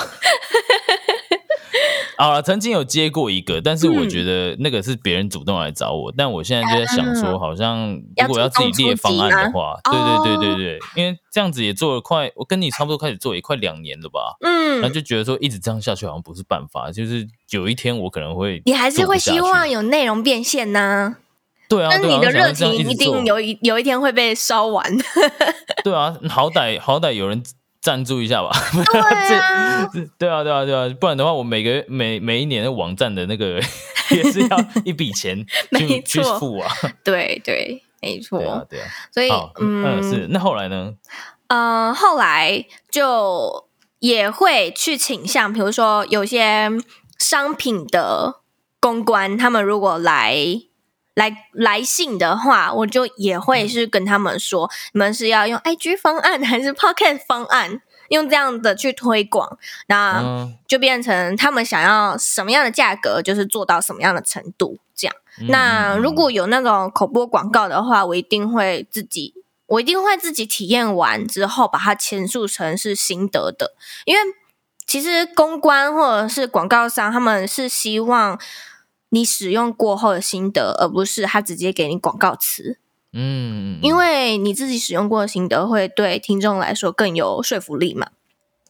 [2.17, 21.15] 好了，曾经有接过一个，但是我觉得那个是别人主动来找我，但我现在就在想说，好像如果要自己列方案的话，对对对对对，因为这样子也做了快，我跟你差不多开始做也快两年了吧，嗯那，就觉得说一直这样下去好像不是办法，就是有一天我可能会，你还是会希望有内容变现呢、啊，
[21.69, 24.83] 对啊那你的热情一定有一有一天会被烧完。
[25.83, 27.41] 对啊，好歹好歹有人
[27.79, 28.49] 赞助一下吧。
[28.73, 28.99] 对
[29.37, 29.85] 啊，
[30.17, 33.61] 对啊，对啊，对啊，不然的话，我每个每每一年的网站的那个
[34.11, 35.45] 也是要一笔钱
[35.77, 36.69] 去去付啊。
[37.03, 38.39] 对对，没错。
[38.39, 38.87] 对啊，对啊。
[39.13, 40.27] 所以好，嗯，是。
[40.31, 40.93] 那后来呢？
[41.47, 43.67] 呃，后来就
[43.99, 46.69] 也会去倾向，比如说有些
[47.19, 48.41] 商品的
[48.79, 50.35] 公关，他们如果来
[51.19, 65.15] 来来信的话，我就也会是跟他们说，你们是要用 IG 方案还是 Podcast 方案，用这样的去推广，那嗯，就变成他们想要什么样的价格，就是做到什么样的程度，这样。
[65.41, 69.33] 嗯那嗯如果有那种口播广告的话，我一定会自己，
[69.67, 73.73] 我一定会自己体验完之后，把它陈述成是心得的。
[74.05, 74.21] 因为
[74.85, 78.39] 其实公关或者是广告商，他们是希望
[79.09, 82.77] 你使用过后的心得，而不是他直接给你广告词。
[83.11, 88.09] 嗯，嗯因为你自己使用过的心得，会对听众来说更有说服力嘛。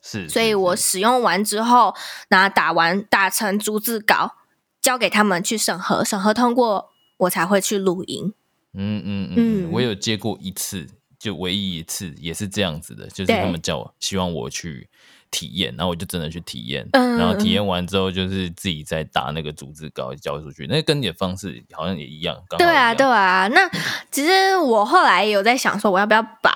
[0.01, 1.93] 是，所以我使用完之后，
[2.29, 4.35] 那打完打成逐字稿，
[4.81, 8.33] 交给他们去审核，审核通过，我才会去录音。
[8.73, 10.87] 嗯嗯嗯，我有接过一次，
[11.19, 14.87] 就唯一一次也是这样子的，就是他们叫我希望我去
[15.29, 23.47] 体验，然后我就真的去体验，嗯然后体验完之后就是自己再打那个组织稿交出去，那跟你的方式好像也一样，对啊，对啊。
[23.49, 23.69] 那
[24.09, 26.51] 其实我后来有在想说，我要不要把，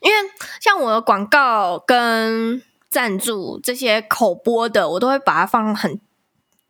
[0.00, 0.16] 因为
[0.60, 6.00] 像我的广告跟赞助这些口播的，我都会把它放很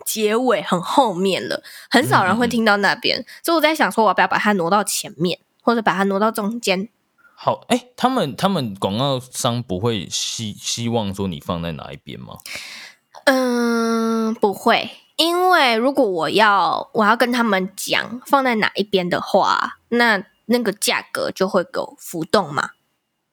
[0.05, 6.89] 结尾、很后面了，很少人会听到那边，所以我在想说，我要不要把它挪到前面，或者把它挪到中间？
[7.39, 12.39] 好，哎，他们他们广告商不会希希望说你放在哪一边吗？
[13.27, 22.71] 嗯，不会，因为如果我要我要跟他们讲放在哪一边的话，那那个价格就会有浮动嘛，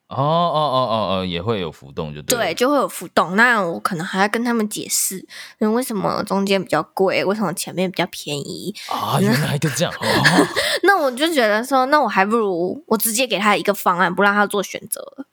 [0.10, 2.38] 哦哦哦哦哦，也会有浮动，就对。
[2.38, 3.36] 对，就会有浮动。
[3.36, 5.26] 那我可能还要跟他们解释，
[5.60, 8.76] 嗯，为什么中间比较贵，为什么前面比较便宜。
[8.90, 9.92] 啊，原来就这样。
[9.94, 9.98] 哦
[10.84, 15.26] 那我就觉得说，那我还不如我直接给他一个方案，不让他做选择。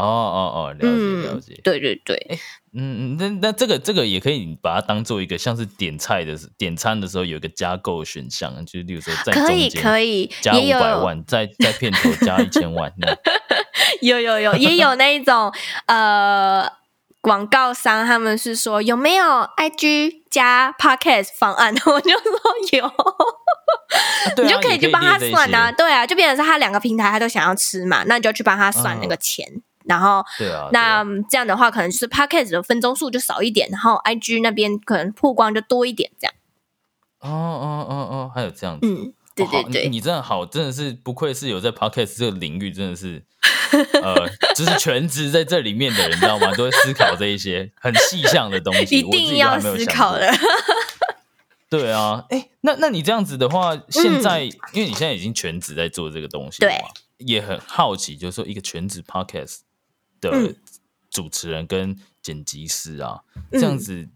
[0.02, 1.60] 哦哦，了解了嗯解，。
[1.62, 2.38] 对对对，
[2.72, 12.92] 嗯，嗯那那这个这个也可以把它当做一个像是点菜的时点餐的时候有一个加购选项，就是例如说在可以可以，加五百万，在在片头加一千万，
[14.02, 15.52] 有有有，也有那一种
[15.86, 16.68] 呃
[17.20, 19.24] 广告商，他们是说有没有
[19.56, 21.74] IG 加 Podcast 方案？
[21.86, 22.20] 我就说
[22.72, 22.92] 有，
[24.42, 29.46] 你就可以去帮他算啊啊，，对啊，就变成是他两个平台他都想要吃嘛，那你就去帮他算那个钱，
[29.84, 36.34] 然后对啊，那啊这样的话，可能就是 podcast 的分钟数就少一点，然后 IG 那边可能曝光就多一点，这样。
[37.20, 38.86] 哦哦哦哦，还有这样子。
[38.86, 43.24] 嗯，对对对，你你真的好，真的是不愧是有在 podcast 这个领域，真的是
[44.02, 46.52] 呃，就是全职在这里面的人，你知道吗？
[46.54, 50.30] 都会思考这一些很细项的东西，一定要思考的。
[51.70, 56.78] 对啊，哎，那那你这样子的话，现在、因为你现在已经全职在做这个东西，嗯对，
[57.18, 59.60] 也很好奇，就是说一个全职 podcast
[60.20, 60.56] 的嗯
[61.10, 63.22] 主持人跟剪辑师啊，
[63.52, 64.08] 嗯这样子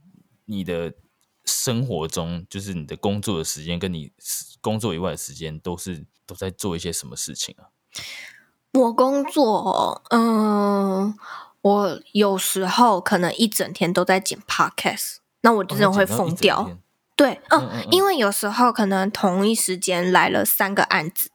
[0.47, 0.95] 你的
[1.45, 4.13] 生活中，就是你的工作的时间跟你
[4.61, 7.71] 工作以外的时间，都是都在做一些什么事情啊？
[8.73, 11.17] 我工作，嗯，
[11.63, 16.65] 我有时候可能一整天都在剪 podcast，那我真的会疯掉。
[16.65, 16.79] 天
[17.17, 21.31] 对，嗯，嗯嗯嗯因为有时候可能同一时间来了三个案子，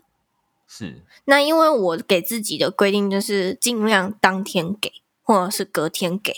[0.75, 6.33] 是那因为我给自己的规定就是尽量当天给，或者是隔天给，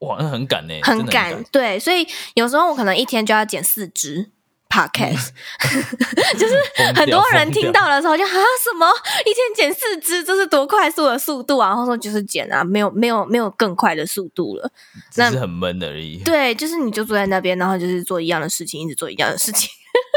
[0.00, 1.44] 哇，那很赶呢、很赶。
[1.52, 4.30] 对，所以有时候我可能一天就要剪四支
[4.68, 5.28] podcast，
[6.38, 6.56] 就是
[6.96, 11.68] 很多人听到的时候就啊什么一天剪四支，这是多快速的速度啊？
[11.68, 14.72] 然后说就是剪啊，没有没有没有更快的速度了。
[15.16, 16.22] 那只是很闷而已。
[16.24, 19.70] 对，就是你就坐在那边，然后就是做一样的事情，一直做一样的事情。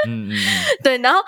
[0.07, 0.37] 嗯嗯嗯，
[0.83, 1.19] 对，然后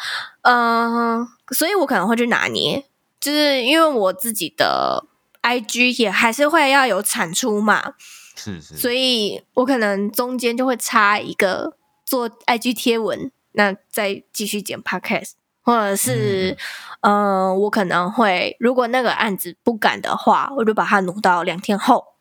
[0.41, 2.83] 嗯、呃所以我可能会去拿捏，
[3.19, 5.05] 就是因为我自己的
[5.41, 7.93] IG 也还是会要有产出嘛，
[8.35, 15.31] 是是，所以我可能中间就会插一个做 IG 贴文，那再继续剪 Podcast，
[15.61, 16.57] 或者是
[17.01, 22.16] 嗯、呃我可能会如果那个案子不敢的话，我就把它挪到两天后。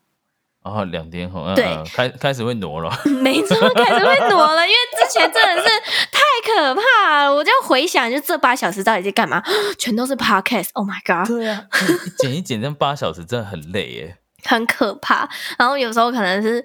[0.67, 2.91] 然后两天后，嗯对嗯开开始会挪了。
[3.21, 5.69] 没错，开始会挪了，因为之前真的是
[6.11, 7.33] 太可怕了。
[7.33, 9.41] 我就回想，就这八小时到底在干嘛？
[9.79, 10.69] 全都是 podcast。
[10.73, 11.63] Oh my god，对啊，
[12.05, 14.17] 一剪一剪这八小时真的很累耶。
[14.43, 15.27] 很可怕。
[15.57, 16.63] 然后有时候可能是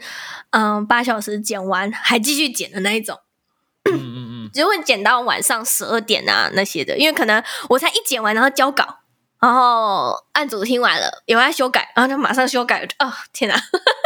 [0.51, 3.17] 嗯八小时剪完还继续剪的那一种，
[3.91, 6.97] 嗯嗯嗯，就会剪到晚上十二点啊那些的。
[6.99, 8.99] 因为可能我才一剪完，然后交稿。
[9.43, 12.89] 然后案主听完了，有人要修改，然后就马上修改。
[13.01, 13.61] 哦天哪，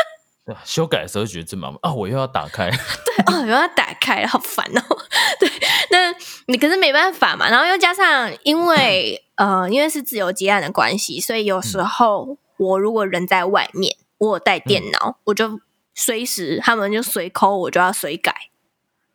[0.64, 2.70] 修改的时候觉得真麻烦啊，我又要打开。
[2.72, 4.82] 对哦，又要打开，好烦哦。
[5.38, 5.46] 对，
[5.90, 6.14] 那
[6.46, 7.50] 你可是没办法嘛。
[7.50, 15.60] 然后又加上，因为 呃，因为是自由接案的关系，所以有时候我如果人在外面，我有带电脑，我就
[15.94, 18.34] 随时他们就随抠，我就要随改。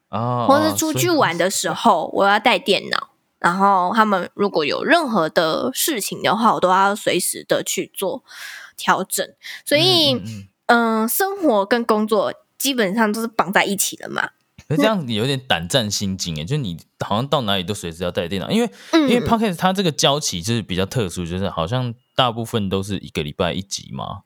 [0.10, 3.11] 啊，或是出去玩的时候，我要带电脑。
[3.41, 8.23] 然后他们如果有任何的事情的话，我都要随时的去做
[8.77, 9.27] 调整。
[9.65, 10.15] 所以，
[10.67, 14.30] 嗯生活跟工作基本上都是绑在一起的嘛。
[14.67, 24.21] 可是这样子有点胆战心惊哎，就你好像到哪里都随时要带电脑，因为嗯，因为 podcast 它这个交期就是比较特殊，就是好像大部分都是一个礼拜一集嘛。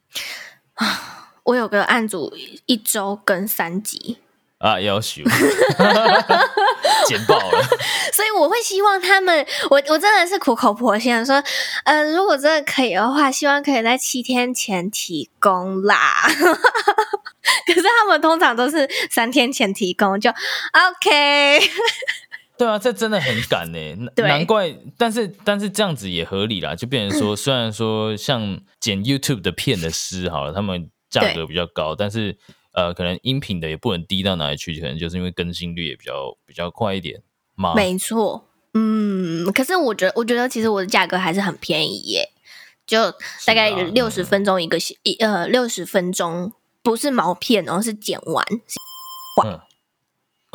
[0.75, 1.13] 啊
[1.45, 4.17] 我有个案组一周更三集，
[4.60, 5.22] 啊，要求
[7.08, 7.62] 剪爆了，
[8.13, 11.44] 所以我会希望他们，我我真的是苦口婆心的说，
[11.84, 16.28] 呃，如果真的可以的话，希望可以在七天前提供啦。
[17.68, 21.60] 可是他们通常都是三天前提供，就 OK。
[22.58, 23.78] 对啊，这真的很赶呢，
[24.15, 24.74] 难怪。
[24.98, 32.38] 但是但是这样子也合理啦，就变成说，虽然说像剪 YouTube 的片的师好了，他们价格比较高，但是
[32.76, 37.22] 呃，可能音频的也不能低到哪里去，可能就是因为更新率也比较比较快一点
[37.56, 37.74] 嘛。
[37.74, 42.30] 没错，嗯，可是我觉得，我觉得其实我的价格还是很便宜耶，
[42.86, 43.12] 就
[43.46, 46.52] 大概六十分钟一个一呃六十分钟，
[46.84, 48.46] 不是毛片然后，是剪完，
[49.46, 49.60] 嗯，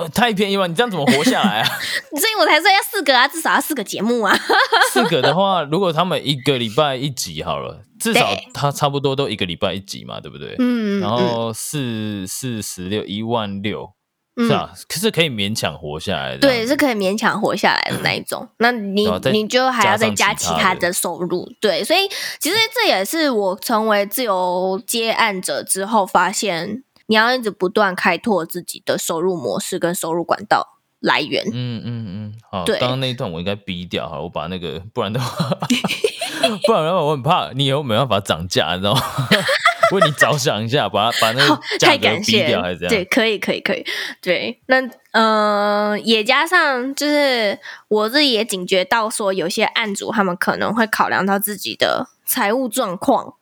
[0.00, 1.68] 呃，太便宜了，你这样怎么活下来啊？
[2.18, 4.36] 所以我才说要四个啊，至少要四个节目啊。
[4.92, 10.56] 四个的话，如果他们一个礼拜一集好了，至少对他差不多都一个礼拜一集嘛，对不对？
[10.58, 13.92] 嗯，然后四四十六一万六，
[14.36, 16.38] 嗯是啊，可是可以勉强活下来的。
[16.38, 18.48] 对，是可以勉强活下来的那一种。
[18.58, 22.08] 那你你就还要再加其他的收入，对，所以
[22.40, 31.44] 其实这也是我成为自由接案者之后发现，你要一直不断开拓自己的收入模式跟收入管道来源。
[31.52, 35.58] 嗯嗯嗯，好，对刚刚那一段我应该逼掉，哈，我把那个，不然的话，
[36.64, 39.02] 不然的话我很怕你以后没办法涨价，你知道吗？
[39.90, 42.90] 为你着想一下，把它把那好个，价太格逼感谢了掉还是这样？
[42.94, 43.84] 对，可以，可以，可以。
[44.22, 44.80] 对，那
[45.10, 47.58] 呃，也加上就是
[47.88, 53.34] 我自己也警觉到说，有些案主他们可能会考量到自己的财务状况，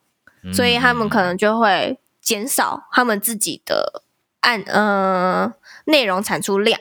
[0.43, 1.99] 嗯所以他们可能就会
[2.29, 4.03] 减少他们自己的
[4.41, 5.55] 案呃
[5.87, 6.79] 内容产出量，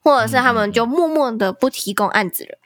[0.00, 2.58] 或或者是他们就默默的不提供案子了。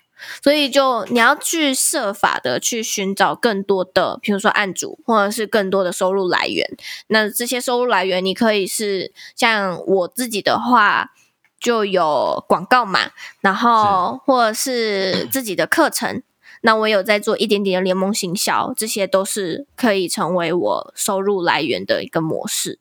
[0.42, 6.68] 所以就你要去设法的去寻找更多的，比如说案主，或者是更多的收入来源。
[7.08, 11.10] 那这些收入来源，你可以是像我自己的话，
[11.58, 13.10] 就有广告嘛，
[13.40, 16.22] 然后或者是自己的课程。
[16.62, 22.78] 那我有在做一点点的联盟行销，这些都是可以成为我收入来源的一个模式。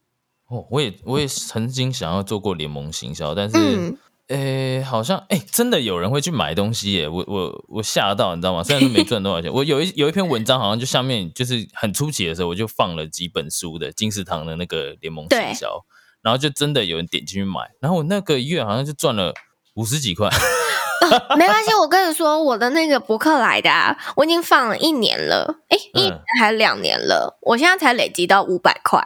[0.48, 7.08] 哦，我也我也曾经想要做过联盟行销，但是，诶，好像诶，真的有人会去买东西耶！
[7.08, 8.64] 我我我吓到，你知道吗？
[8.64, 15.86] 虽然说没赚多少钱， 我有一有一篇文章，好像就下面就是很初期的时候，我就放了几本书的金石堂的那个联盟行销，
[16.22, 19.34] 然后就真的有人点进去买，然后我那个月好像就赚了
[19.74, 20.30] 五十几块。
[21.38, 29.06] 没关系，我跟你说，我的那个博客来的，啊，我已经放了一年了，哎，一年还两年了，我现在才累积到五百块，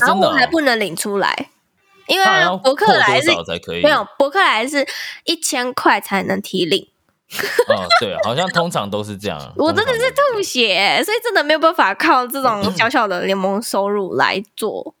[0.00, 1.50] 然后我还不能领出来，
[2.06, 2.24] 因为
[2.62, 3.30] 博客来是
[3.82, 4.86] 没有博客来是
[5.24, 6.88] 一千块才能提领。
[7.68, 9.52] 哦，对，好像通常都是这样。
[9.56, 14.94] 我真的是吐血，所以真的没有办法靠这种小小的联盟收入来做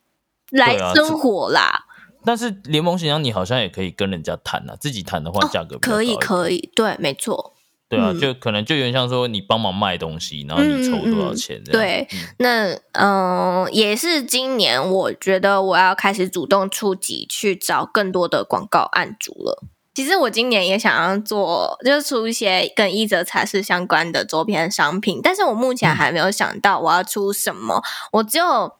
[0.50, 1.83] 来生活啦。
[2.24, 7.52] 但是联盟形象你好像也可以跟人家谈啊，自己谈的话价格可以可以，对，没错，
[7.88, 12.08] 对啊，就可能就有点像说你帮忙卖东西，然后你抽多少钱对，
[12.38, 19.62] 那嗯，也是今年我觉得我要开始主动出击去找更多的广告案主了。
[19.94, 28.72] 其实我今年也想要做，就是出一些跟一则茶室相关的周边商品，但是我目前还没有想到我要出什么，我只有。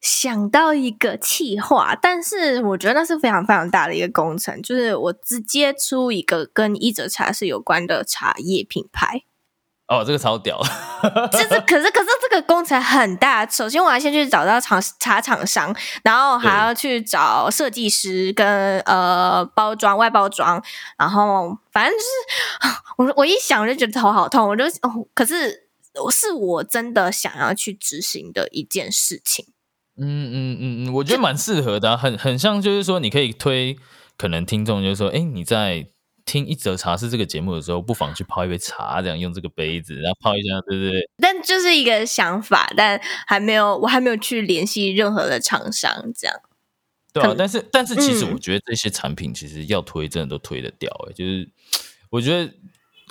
[0.00, 9.22] 想到一个企划，但是我觉得那是非常非常大的一个工程，就是我直接出一个跟一折茶是有关的茶叶品牌。
[9.88, 10.60] 哦，这个超屌！
[11.32, 13.46] 就是，可是，可是这个工程很大。
[13.46, 15.74] 首先，我要先去找到厂茶厂商，
[16.04, 20.62] 然后还要去找设计师跟呃包装外包装，
[20.98, 25.66] 然后反正就是我 我一想我就觉得头好痛，我就哦，可是
[26.10, 29.46] 是我真的想要去执行的一件事情。
[30.00, 33.76] 嗯嗯嗯嗯，我觉得蛮适合的，很很像，就是说你可以推，
[34.16, 35.88] 可能听众就是说，哎，你在
[36.24, 41.08] 听一则茶室这个节目的时候，不妨去泡一杯茶，这样用这个杯子，然后泡一下，对不对？
[41.16, 46.36] 但就是一个想法，但还没有，我还没有去联系任何的厂商，这样。
[47.12, 51.48] 对啊，但是但是其实我觉得这些产品其实要推，真的都推得掉，哎，就是
[52.10, 52.52] 我觉得，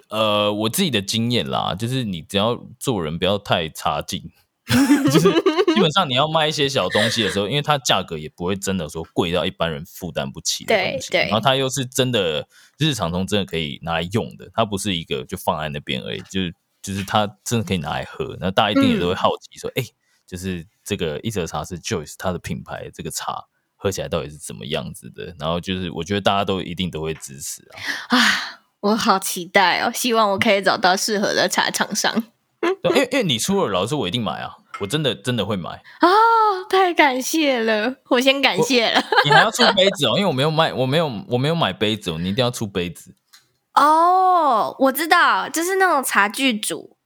[0.09, 4.31] 呃，我自己的经验啦，就是你只要做人不要太差劲，
[5.11, 5.29] 就是。
[5.77, 12.47] 基本上你要卖一些小东西的时候，因为它价格也不会真的说贵到一般人负担不起的东西，然后它又是真的
[12.79, 18.35] 日常中真的可以拿来用的，它不是一个就放在那边而已，就是就是它真的可以拿来喝。
[18.39, 19.83] 那大家一定也都会好奇说，哎，
[20.25, 25.35] 就是这个一折茶是 Joyce 它的品牌，这个茶喝起来到底是怎么样子的？
[25.39, 27.61] 然后就是我觉得大家都一定都会支持
[28.09, 28.17] 啊！
[28.17, 32.23] 啊，我好期待哦，希望我可以找到适合的茶厂商。
[32.83, 34.57] 因为因为你出了，老师我一定买啊。
[34.79, 35.69] 我真的真的会买
[35.99, 36.07] 啊！
[36.69, 39.03] 太感谢了，我先感谢了。
[39.23, 43.15] 你还要出杯子哦， 因为我没有卖，我没有我没有买杯子哦，你一定要出杯子。
[43.73, 46.97] 哦，我知道，就是那种茶具组。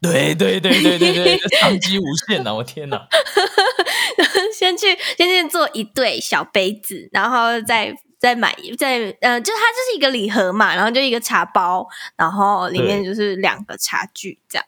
[0.00, 2.54] 对对对对对对， 商机无限呐！
[2.54, 3.06] 我天哪！
[4.56, 14.64] 先去先去做一对小杯子，然后再再买再呃，就它就是一个礼盒嘛，然后就一个茶包，然后里面就是两个茶具这样。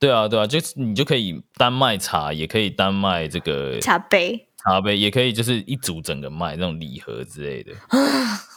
[0.00, 7.72] 对啊，对啊，就是你就可以单卖茶，也可以单卖这个茶杯，茶杯也可以就是一组整个卖那种礼盒之类的。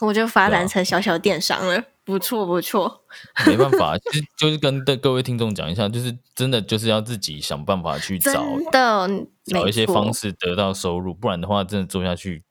[0.00, 3.04] 我就发展成小小电商了，不错不错。
[3.46, 8.42] 没办法，就就是跟的各位听众讲一下，就是真的就是要自己想办法去找
[8.72, 9.08] 的
[9.44, 12.42] 找一些方式得到收入，不然的话真的做下去，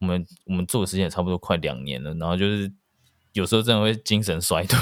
[0.00, 2.72] 我们我们做的时间也差不多快两年了，然后就是
[3.32, 4.78] 有时候真的会精神衰退。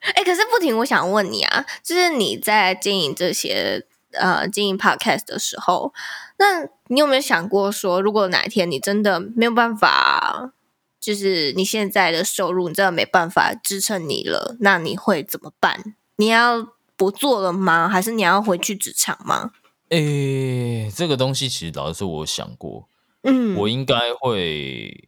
[0.00, 5.92] 哎，可是不停，我想问你啊，就是你在经营这些呃经营 podcast 的时候，
[6.38, 10.52] 那你有没有想过说，如果哪一天你真的没有办法，
[10.98, 15.94] 就是你现在的收入你真的没办法支撑你了，那你会怎么办？
[16.16, 17.88] 你要不做了吗？
[17.88, 19.52] 还是你要回去职场吗？
[19.90, 22.88] 哎，这个东西其实老实说，我想过，
[23.22, 25.04] 嗯，我应该会。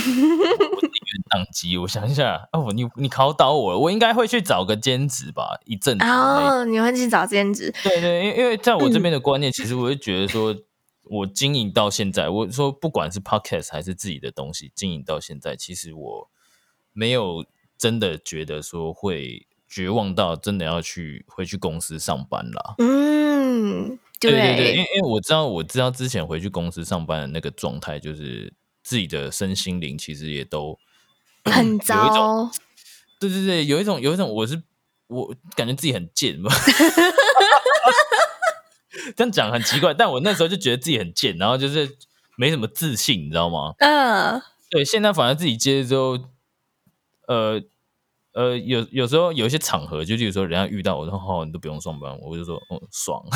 [0.00, 1.76] 我宁愿宕机。
[1.78, 6.04] 我想一下，哦，你你考倒我，我应该会去找个兼职吧，一阵子。
[6.04, 7.72] 哦，你会去找兼职？
[7.82, 10.56] 对对，因因为在我这边的观念，其实我会觉得说，
[11.04, 16.30] 我经营到现在，我说不管是 podcast 还是自己的东西，经营到现在，其实我
[16.92, 17.44] 没有
[17.78, 22.74] 真的觉得说会绝望到真的要去回去公司上班了。
[22.78, 28.52] 嗯，对对对，因为因为我知道我知道之前回去公司上班的那个状态，就是
[28.90, 30.76] 自己的身心灵其实也都
[31.46, 32.50] 很糟。
[33.20, 34.60] 对对对，有一种有一种我是
[35.06, 36.52] 我感觉自己很贱吧。
[39.16, 41.88] 这样讲很奇怪，但我那时候就觉得自己很贱，然后就是
[42.36, 43.74] 没什么自信，你知道吗？
[43.78, 46.18] 嗯，对，现在反而自己接之后，
[47.28, 47.62] 呃
[48.32, 53.22] 呃，有有时候有一些场合，就比如说人家遇到我说哦，你都不用上班，我就说哦，爽。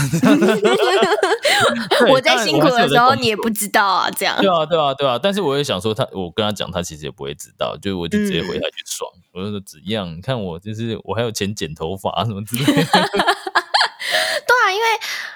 [2.11, 4.37] 我在辛苦的时候，你也不知道啊，这样。
[4.43, 5.19] 对啊，对啊，对啊。
[5.21, 9.11] 但是我也想说，他我跟他讲，他其实也不会知道，就我就直接回他去爽。
[9.33, 10.17] 我就说怎样？
[10.17, 12.83] 你看我就是我还有钱剪头发什么之类的。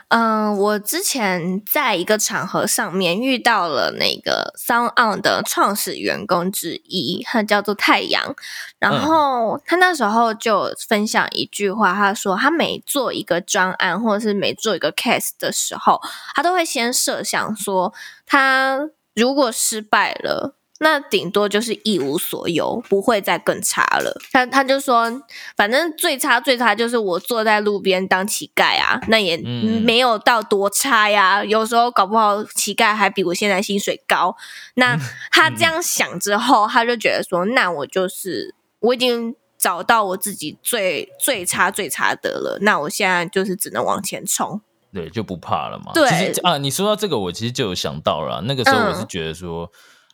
[0.08, 8.34] 嗯，我之前在一个场合上面遇到了那个 Sound On 的创始员工之一，他叫做太阳。
[8.78, 16.00] 然后他那时候就分享一句话，他说他每做一个专案或者是每做一个 case 的时候，
[16.34, 17.92] 他都会先设想说，
[18.24, 20.57] 他如果失败了。
[20.80, 24.16] 那顶多就是一无所有，不会再更差了。
[24.30, 25.10] 他他就说，
[25.56, 31.44] 反正最差最差就是我坐在路边当乞丐啊，那也没有到多差呀。
[31.44, 34.36] 有时候搞不好乞丐还比我现在薪水高。
[34.74, 34.96] 那
[35.32, 42.58] 他这样想之后，他就觉得说，那我就是我已经找到我自己最最差最差的了。
[42.62, 44.60] 那我现在就是只能往前冲，
[44.94, 45.90] 对，就不怕了嘛。
[45.92, 49.68] 对啊，你说到这个，我其实就有想到了，那个时候我是觉得说。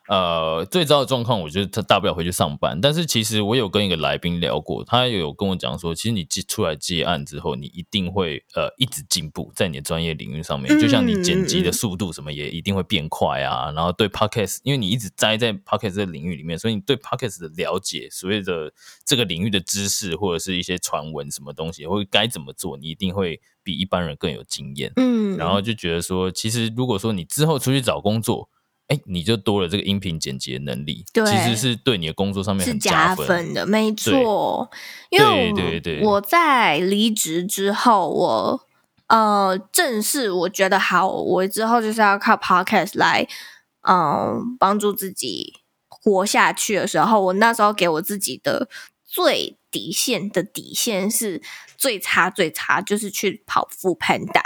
[0.07, 2.79] 呃，最糟的状况，我觉得他大不了回去上班。
[2.79, 10.79] 但是其实我有跟一个来宾聊过，他有跟我讲说，其实你接出来接案之后，你一定会呃一直进步在你的专业领域上面。
[10.79, 13.73] 就像你剪辑的速度什么也一定会变快啊。
[13.73, 18.71] 然后对 podcast，因为你一直栽在 podcast 的领域里面，所以你对 podcast 的了解，所谓的
[19.07, 24.93] 这个领域的知识或者是一些传闻什么东西，或该怎么做，你一定会比一般人更有经验。
[24.97, 28.51] 嗯，然后就觉得说，其实如果说你之后出去找工作，
[28.89, 34.71] 哎，你就多了这个音频剪辑的能力，对其实是对你的工作上面是加分的，没错。
[35.09, 38.67] 因为对对我在离职之后，我
[39.07, 43.27] 呃正式我觉得好，我之后就是要靠 podcast 来
[43.89, 45.55] 嗯帮助自己
[45.89, 48.69] 活下去的时候，我那时候给我自己的
[49.07, 51.41] 最底线的底线是
[51.79, 54.43] 最差最差，就是去跑副 panda。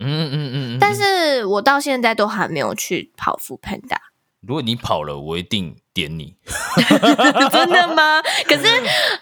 [0.00, 3.96] 嗯嗯嗯，但是我到现在都还没有去跑副 Panda。
[4.40, 6.36] 如果你跑了，我一定点你。
[7.50, 8.22] 真的吗？
[8.46, 8.64] 可是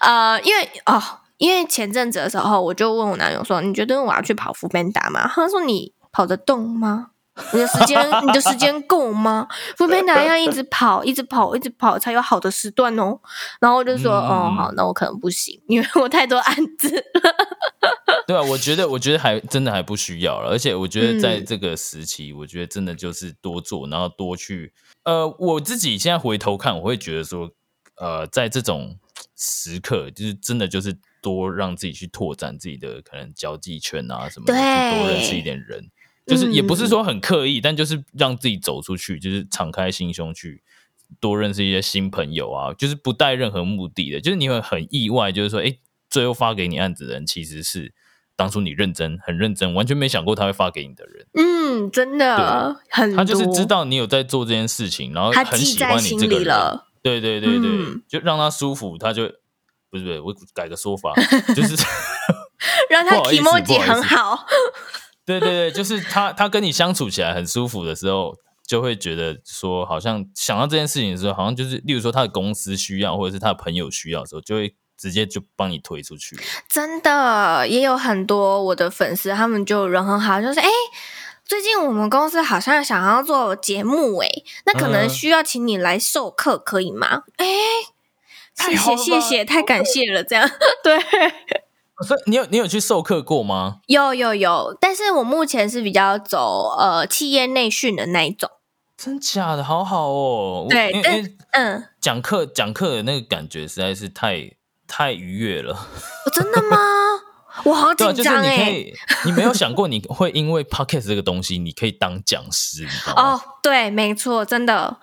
[0.00, 1.02] 呃，因为哦，
[1.38, 7.12] 因为前阵子的时候，我就问我男友说：“你觉得我要去跑副 Panda 吗？”他说：“你跑得动吗？
[7.52, 9.46] 你的时间，你的时间够吗？
[9.76, 13.18] 副 Panda 要一直跑，一直跑，一直跑才有好的时段哦。”
[13.60, 17.02] 然后我就说：“哦，好，那我可能不行，因为我太多案子了。
[18.26, 24.72] ”对啊，我觉得，我觉得还真的还不需要了，而且我觉得在这个时期，我觉得真的就是多做，然后多去。
[25.04, 27.48] 呃，我自己现在回头看，我会觉得说，
[28.00, 28.98] 呃，在这种
[29.36, 35.88] 时刻，就是真的就是多让自己去拓展自己的可能交际圈啊什么，的，多认识一点人，
[36.26, 40.62] 就是也不是说很刻意，但就是让自己走出去，就是敞开心胸去
[41.20, 45.78] 多认识一些新朋友啊，就是不带任何目的的，就是你会很意外，就是说，哎，
[46.10, 47.94] 最后发给你案子的人其实是。
[48.38, 51.26] 当初你认真很认真，完全没想过他会发给你的人。
[51.32, 53.16] 嗯，真的很。
[53.16, 56.54] 他就是知道你有在做这件事情，然后很喜欢你这个人。
[57.02, 57.70] 对对对对，
[58.06, 59.22] 就让他舒服，他就
[59.88, 61.14] 不是不是，我改个说法，
[61.56, 61.82] 就是
[62.90, 64.46] 让他 提莫吉很好。
[65.26, 68.34] 对对对，就是他他跟你相处起来很舒服的时候，
[68.66, 74.74] 就会觉得说，好像想到这件事情的时候，好像就是，例如说他的公司需要，或者是他的朋友需要的时候，就会。
[74.98, 80.70] 直接就帮你推出去，真的也有很多我的粉丝，他们就人很好，就是哎，
[81.44, 84.28] 最近我们公司好像想要做节目，哎，
[84.64, 87.24] 那可能需要请你来授课，可以吗？
[87.36, 87.46] 哎，
[88.54, 90.48] 谢谢谢谢，太感谢了，这样
[90.82, 90.98] 对。
[92.04, 93.80] 所以你有你有去授课过吗？
[93.86, 98.50] 有有有，但是我目前是比较走呃企业内训的那一种。
[98.96, 100.66] 真假的，好好哦。
[100.68, 100.92] 对，
[101.52, 104.52] 嗯，讲课讲课的那个感觉实在是太。
[104.88, 105.76] 太愉悦了，
[106.32, 106.78] 真的吗？
[107.64, 108.84] 我好 紧张哎！
[109.24, 113.32] 你没有想过你会因为 podcast 这个东西，你可以当讲师，你知道吗？
[113.34, 114.96] 哦，对，没错，真的，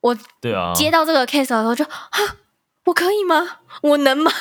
[0.00, 2.18] 我对啊，接到这个 case 的时候就啊，
[2.86, 3.58] 我可以吗？
[3.82, 4.32] 我能吗？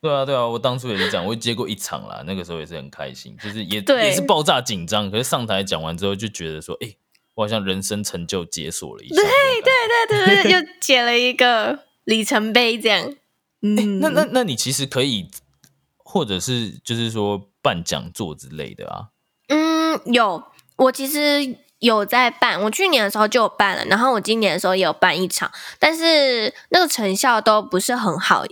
[0.00, 6.94] 对啊，对啊，我当初也是这样，我接过一场啦，那个时候也是很开心，就是也也是爆炸紧张，可是上台讲完之后就觉得说，哎，
[7.34, 13.14] 我好像人生成就解锁了一下，对对对对，又解了一个里程碑，这样。
[13.60, 15.28] 嗯，那那那你其实可以，
[15.98, 19.08] 或者是就是说办讲座之类的啊。
[19.48, 20.42] 嗯，有，
[20.76, 28.46] 我其实有在办，我去年的时候就有办了，然后我今年的时候也有办一场，但是那个成效都不是很好。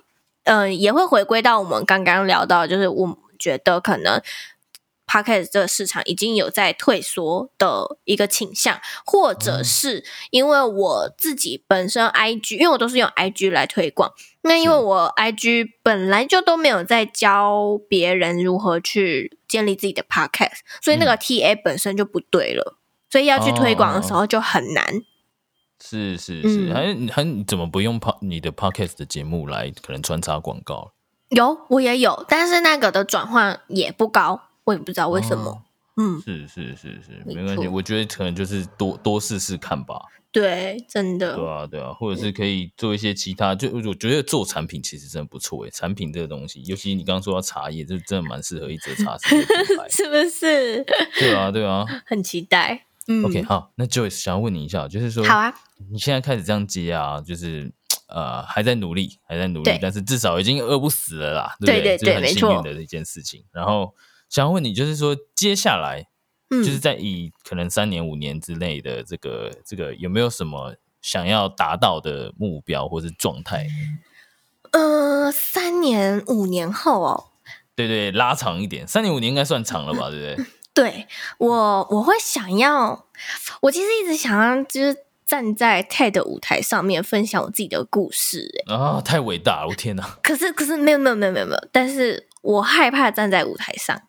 [0.48, 4.20] 嗯，也会回归到我们刚刚聊到，就是我觉得可能
[5.06, 14.10] podcast 这个市场已经有在退缩的一个倾向，或者是因为我自己本身 IG，因为我都是用 IG 来推广，
[14.42, 22.78] 那因为我 IG 本来就都没有在教别人如何去建立自己的 podcast，所以那个 TA 本身就不对了，
[23.10, 25.02] 所以要去推广的时候就很难。
[25.82, 30.92] 是是是，还还你怎么不用 p 你的 podcast 的节目来可能穿插广告？
[31.30, 35.62] 有，我也有，但是那个的转换也不高，我也不知道为什么。
[35.96, 40.00] 嗯，是是是是，没关系，我觉得可能就是多多试试看吧。
[40.30, 41.36] 对，真的。
[41.36, 49.36] 对啊对啊，或者是可以做一些其他，就我觉得做产品其实真的不错诶，产品这个东西，尤其你刚刚说到茶叶，就真的蛮适合一则茶室
[49.90, 50.84] 是不是？
[51.18, 52.84] 对啊对啊，很期待。
[53.24, 55.54] OK，好，那 Joyce 想要问你一下，就是说，好啊，
[55.90, 57.72] 你现在开始这样接啊，就是
[58.08, 61.96] 呃，还在努力，还在努力，但是至少已经饿不死了啦，对不对？
[61.96, 63.44] 这是很幸运的一件事情。
[63.50, 63.94] 然后
[64.28, 66.06] 想要问你，就是说，接下来，
[66.50, 73.66] 就是在以可能三年、五年之内的这个这个，有没有什么想要达到的目标或是状态？
[74.72, 77.24] 呃，三年、五年后哦，
[77.74, 80.46] 对对，拉长一点，三年、五年应该算长了吧，对不对？
[80.78, 81.08] 对
[81.38, 83.06] 我，我会想要，
[83.62, 88.48] 我其实一直想要，就是站在 TED 舞台上面分享我自己的故事。
[88.68, 89.66] 啊，太伟大了！
[89.68, 90.18] 我天哪！
[90.22, 91.68] 可是，可是没有，没有，没有，没有，没有。
[91.72, 94.00] 但是我害怕站在舞台上。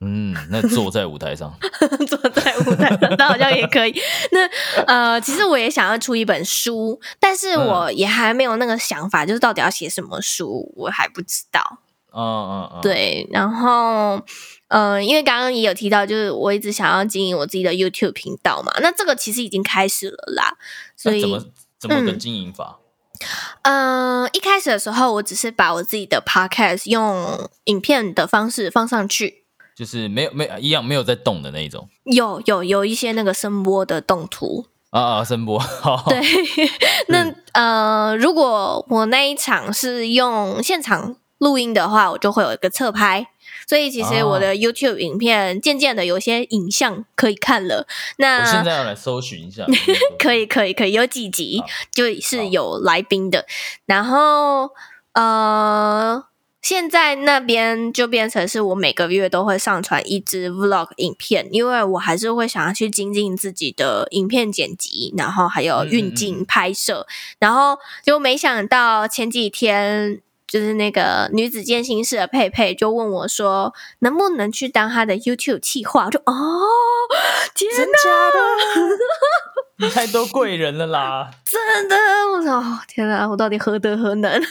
[0.00, 1.50] 嗯，那坐在舞台上，
[2.06, 3.98] 坐在舞台上，那好像也可以。
[4.30, 4.46] 那
[4.84, 11.78] 呃，其实我也想要出一本书，但是我也还没有那个想法，就是到底要写什么书，我还不知道。
[12.12, 14.20] 嗯嗯嗯，对，然后。
[14.68, 20.56] 嗯，因为刚刚也有提到，就是我一直想要经营我自己的 YouTube 频道嘛，那这个其实已经开始了啦。
[20.96, 21.44] 所以怎么
[21.78, 22.78] 怎么个经营法？
[23.62, 29.44] 嗯，一开始的时候，我只是把我自己的 Podcast 用影片的方式放上去，
[29.74, 31.88] 就是没有没一样没有在动的那一种。
[32.04, 35.60] 有有有一些那个声波的动图啊啊，声波。
[36.08, 36.20] 对，
[37.08, 43.28] 那呃，如果我那一场是用现场录音的话，我就会有一个侧拍。
[43.68, 47.86] 所以其实我的 YouTube 影片渐渐的有些影像可以看了。
[48.16, 49.66] 那我现在要来搜寻一下，
[50.18, 51.62] 可以可以可以，有几集
[51.92, 53.44] 就是有来宾的。
[53.84, 54.70] 然后
[55.12, 56.24] 呃，
[56.62, 67.06] 现在那边就变成是我每个月都会上传一支 Vlog 影片，因为我还是会想要去精进自己的影片剪辑，然后还有运镜拍摄。
[67.38, 70.22] 然后就没想到前几天。
[70.48, 76.32] 就是那个女子健心室的佩佩就问我说：“能不能去当他的 YouTube 企划？”我说：“哦，
[77.54, 77.86] 天哪，
[79.76, 81.30] 你太多贵人了啦！
[81.44, 81.96] 真的，
[82.32, 84.42] 我操，天哪，我到底何德何能？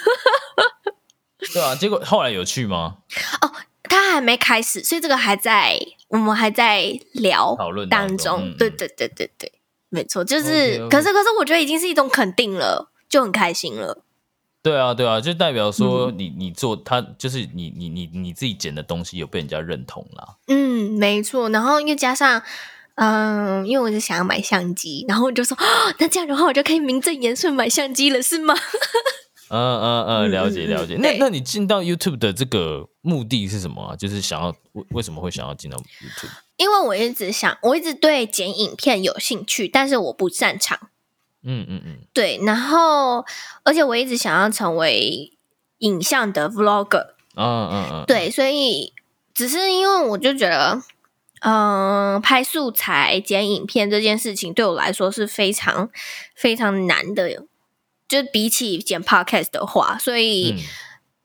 [1.54, 2.98] 对啊，结果后来有去吗？
[3.41, 3.52] 哦，
[3.84, 5.80] 他还没开始，所以这个还在
[6.10, 8.56] 我们还在聊讨论当中。
[8.58, 9.52] 对对对对对，
[9.89, 14.04] 没错，就是，可是可是，我觉得已经是一种肯定了，就很开心了。
[14.68, 20.36] 对啊，对啊，就代表说你你做他就是你你你你自己剪的东西有被人家认同啦。
[20.47, 21.49] 嗯，没错。
[21.49, 22.41] 然后又加上，
[22.95, 25.57] 嗯，因为我是想要买相机，然后我就说，
[25.99, 28.53] 那这样的话我就可以名正言顺买相机了，是吗？
[29.49, 30.97] 嗯嗯嗯，了解了解。
[30.97, 33.95] 那那你进到 YouTube 的这个目的是什么啊？
[33.95, 36.30] 就是想要为为什么会想要进到 YouTube？
[36.57, 40.89] 因为我一直想，我一直对剪影片有兴趣，但是我不擅长。
[41.44, 43.26] 嗯嗯嗯，对，然后
[43.64, 45.32] 而且我一直想要成为
[45.80, 48.94] 影像的 vlogger，嗯嗯嗯，对，所以
[49.34, 50.82] 只是因为我就觉得，
[51.42, 55.90] 嗯，拍素材、剪影片这件事情对我来说是非常
[56.36, 57.44] 非常难的，
[58.08, 60.56] 就比起剪 podcast 的话，所以。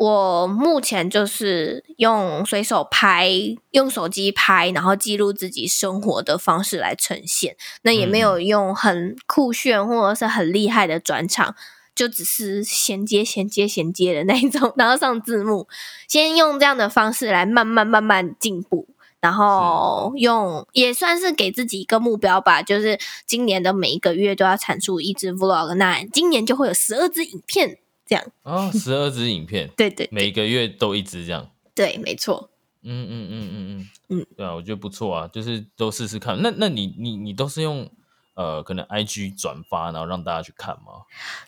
[0.03, 3.31] 我目前就是用随手拍，
[3.71, 7.57] 用手机拍，然后记录自己生活的方式来呈现。
[7.83, 11.55] 那也没有用很酷炫或者是很厉害的转场，
[11.95, 15.69] 就只是衔接、衔接、衔接的那一种， 然后上字幕。
[16.09, 18.89] 先用这样的方式来慢慢、慢慢进步，
[19.21, 27.79] 然后用也算是给自己一个目标吧，就是今年的每一个月都要产出一支 vlog，那今年就会有十二支影片。
[28.07, 28.25] 这样。
[28.43, 32.51] 啊，十二支影片， 对对，每个月都一支这样，对，没错，
[32.83, 33.89] 嗯嗯嗯嗯嗯。
[34.09, 36.41] 嗯，对啊，我觉得不错啊，就是都试试看。
[36.43, 37.89] 那那你你你都是用
[38.35, 41.05] 呃，可能 I G 转发，然后让大家去看吗？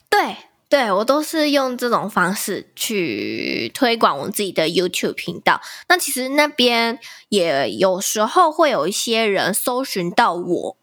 [0.09, 0.37] 对
[0.69, 5.61] 对我都是用这种方式去推广我自己的 YouTube 频道。
[5.89, 6.99] 那其实那边
[7.29, 10.77] 也有时候会有一些人搜寻到我，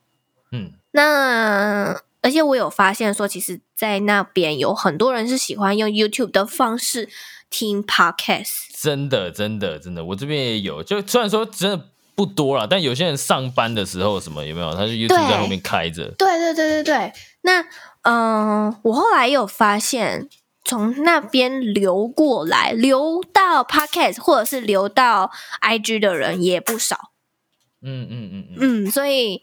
[0.51, 7.09] 嗯，那而且我有发现说，其实，在那边有很多人是喜欢用 YouTube 的方式
[7.49, 8.67] 听 Podcast。
[8.79, 10.83] 真的，真的，真的，我这边也有。
[10.83, 14.71] 就虽然说真的不多了，但有些人上班的时候什么有没有？
[14.75, 16.13] 他就 YouTube 在后面开着。
[16.15, 17.13] 对对对对对。
[17.41, 17.65] 那
[18.03, 20.29] 嗯，我后来有发现，
[20.63, 25.31] 从那边流过来，流到 Podcast 或者是流到
[25.63, 27.09] IG 的人也不少。
[27.81, 28.85] 嗯嗯嗯嗯。
[28.85, 29.41] 嗯，所以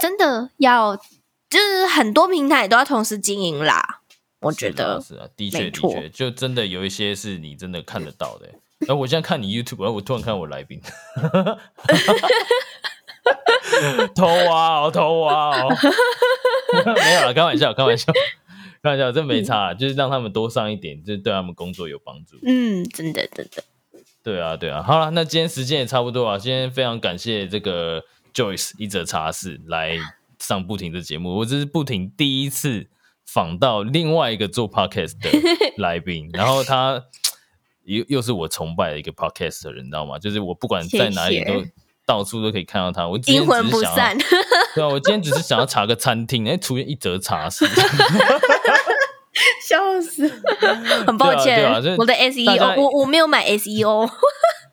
[0.00, 0.96] 真的要，
[1.52, 4.00] 就是很多平台都要同时经营啦。
[4.40, 8.48] 我觉得是啊，的确的确，就真的有一些是你真的看得到的。
[8.80, 10.80] 然 后我现在看你 YouTube，然后我突然看我来宾，
[14.16, 15.68] 偷挖哦，偷挖哦。
[16.96, 18.12] 没有了，开玩笑，开玩笑，
[18.82, 22.36] 开玩笑，真没差，就是让他们多上一点，就对他们工作有帮助。
[22.44, 23.62] 嗯，真的，真的。
[24.24, 24.82] 对啊，对啊。
[24.82, 26.36] 好了，那今天时间也差不多啊。
[26.38, 28.02] 今天非常感谢这个
[28.34, 29.96] Joyce 一则茶室来
[30.42, 32.88] 上不停的节目，我这是不停第一次
[33.24, 35.30] 访到另外一个做 Podcast 的
[35.78, 37.02] 来宾，然后他
[37.84, 40.18] 又又是我崇拜的一个 Podcast 的人，你知道吗？
[40.18, 41.64] 就是我不管在哪里都。
[42.04, 44.18] 到处都可以看到他，我阴魂不散。
[44.74, 47.64] 对啊，我今天只是想要查个餐厅，哎，出现一则茶室，
[49.68, 50.28] 笑死！
[51.06, 51.64] 很抱歉，
[51.96, 54.10] 我的 SEO，我我没有买 SEO。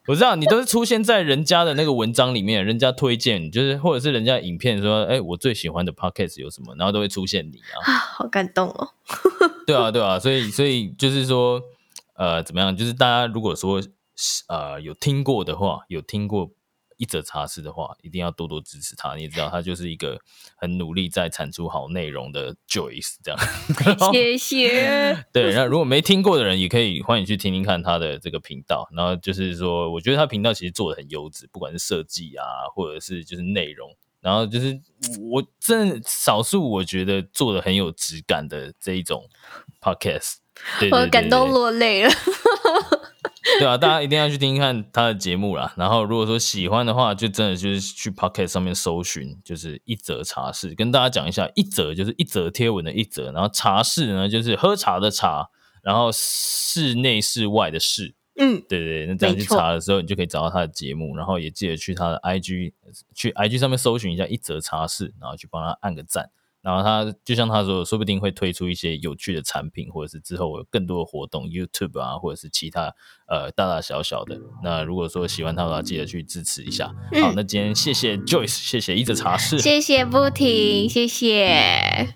[0.09, 8.89] 我知道你都是出现在人家的那个文章里面，人家推荐，就是或者是人家影片说，哎，我最喜欢的 podcast 有什么，然后都会出现你啊， 好感动哦。
[9.67, 11.61] 对啊，对啊，所以所以就是说，
[12.15, 12.75] 呃，怎么样？
[12.75, 13.79] 就是大家如果说
[14.47, 16.49] 呃有听过的话，有听过。
[16.99, 19.15] 一则茶室的话，一定要多多支持他。
[19.15, 20.19] 你也知道，他就是一个
[20.57, 23.39] 很努力在产出好内容的 Joyce，这样。
[24.11, 25.25] 谢谢。
[25.31, 28.85] 对，那如果没听过的人，也可以欢迎去听听看他的这个频道。
[28.93, 33.89] 然后就是说，我觉得他频道其实做的很优质，不管是设计啊，或者是就是内容。
[34.19, 34.77] 然后就是
[35.31, 39.23] 我真少数我觉得做的很有质感的这一种
[39.79, 40.33] Podcast，
[40.91, 42.11] 我感动落泪了。
[43.59, 45.73] 对啊，大家一定要去听看他的节目啦。
[45.75, 50.73] 然后如果说喜欢的话，就真的就是去 Pocket 上面搜寻，就是一则茶室。
[50.73, 55.49] 跟大家讲一下，一则就是一则贴文的一则，然后茶室呢就是喝茶的茶，
[55.83, 58.15] 然后室内室外的室。
[58.41, 62.71] 嗯，对对，那这样去查的时候，你就可以找到他的节目，然后也记得去他的 IG，
[63.13, 66.29] 去 IG 上面搜寻一下一则茶室，然后去帮他按个赞。
[66.61, 72.93] 然后他就像他说，说不定会推出一些有趣的产品，或者是之后有更多的活动，YouTube 啊，或者是其他
[73.27, 74.39] 呃大大小小的。
[74.63, 76.93] 那如果说喜欢他的话，记得去支持一下。
[77.21, 82.15] 好，那今天谢谢 Joyce，谢谢一直茶室，谢谢不停，谢谢。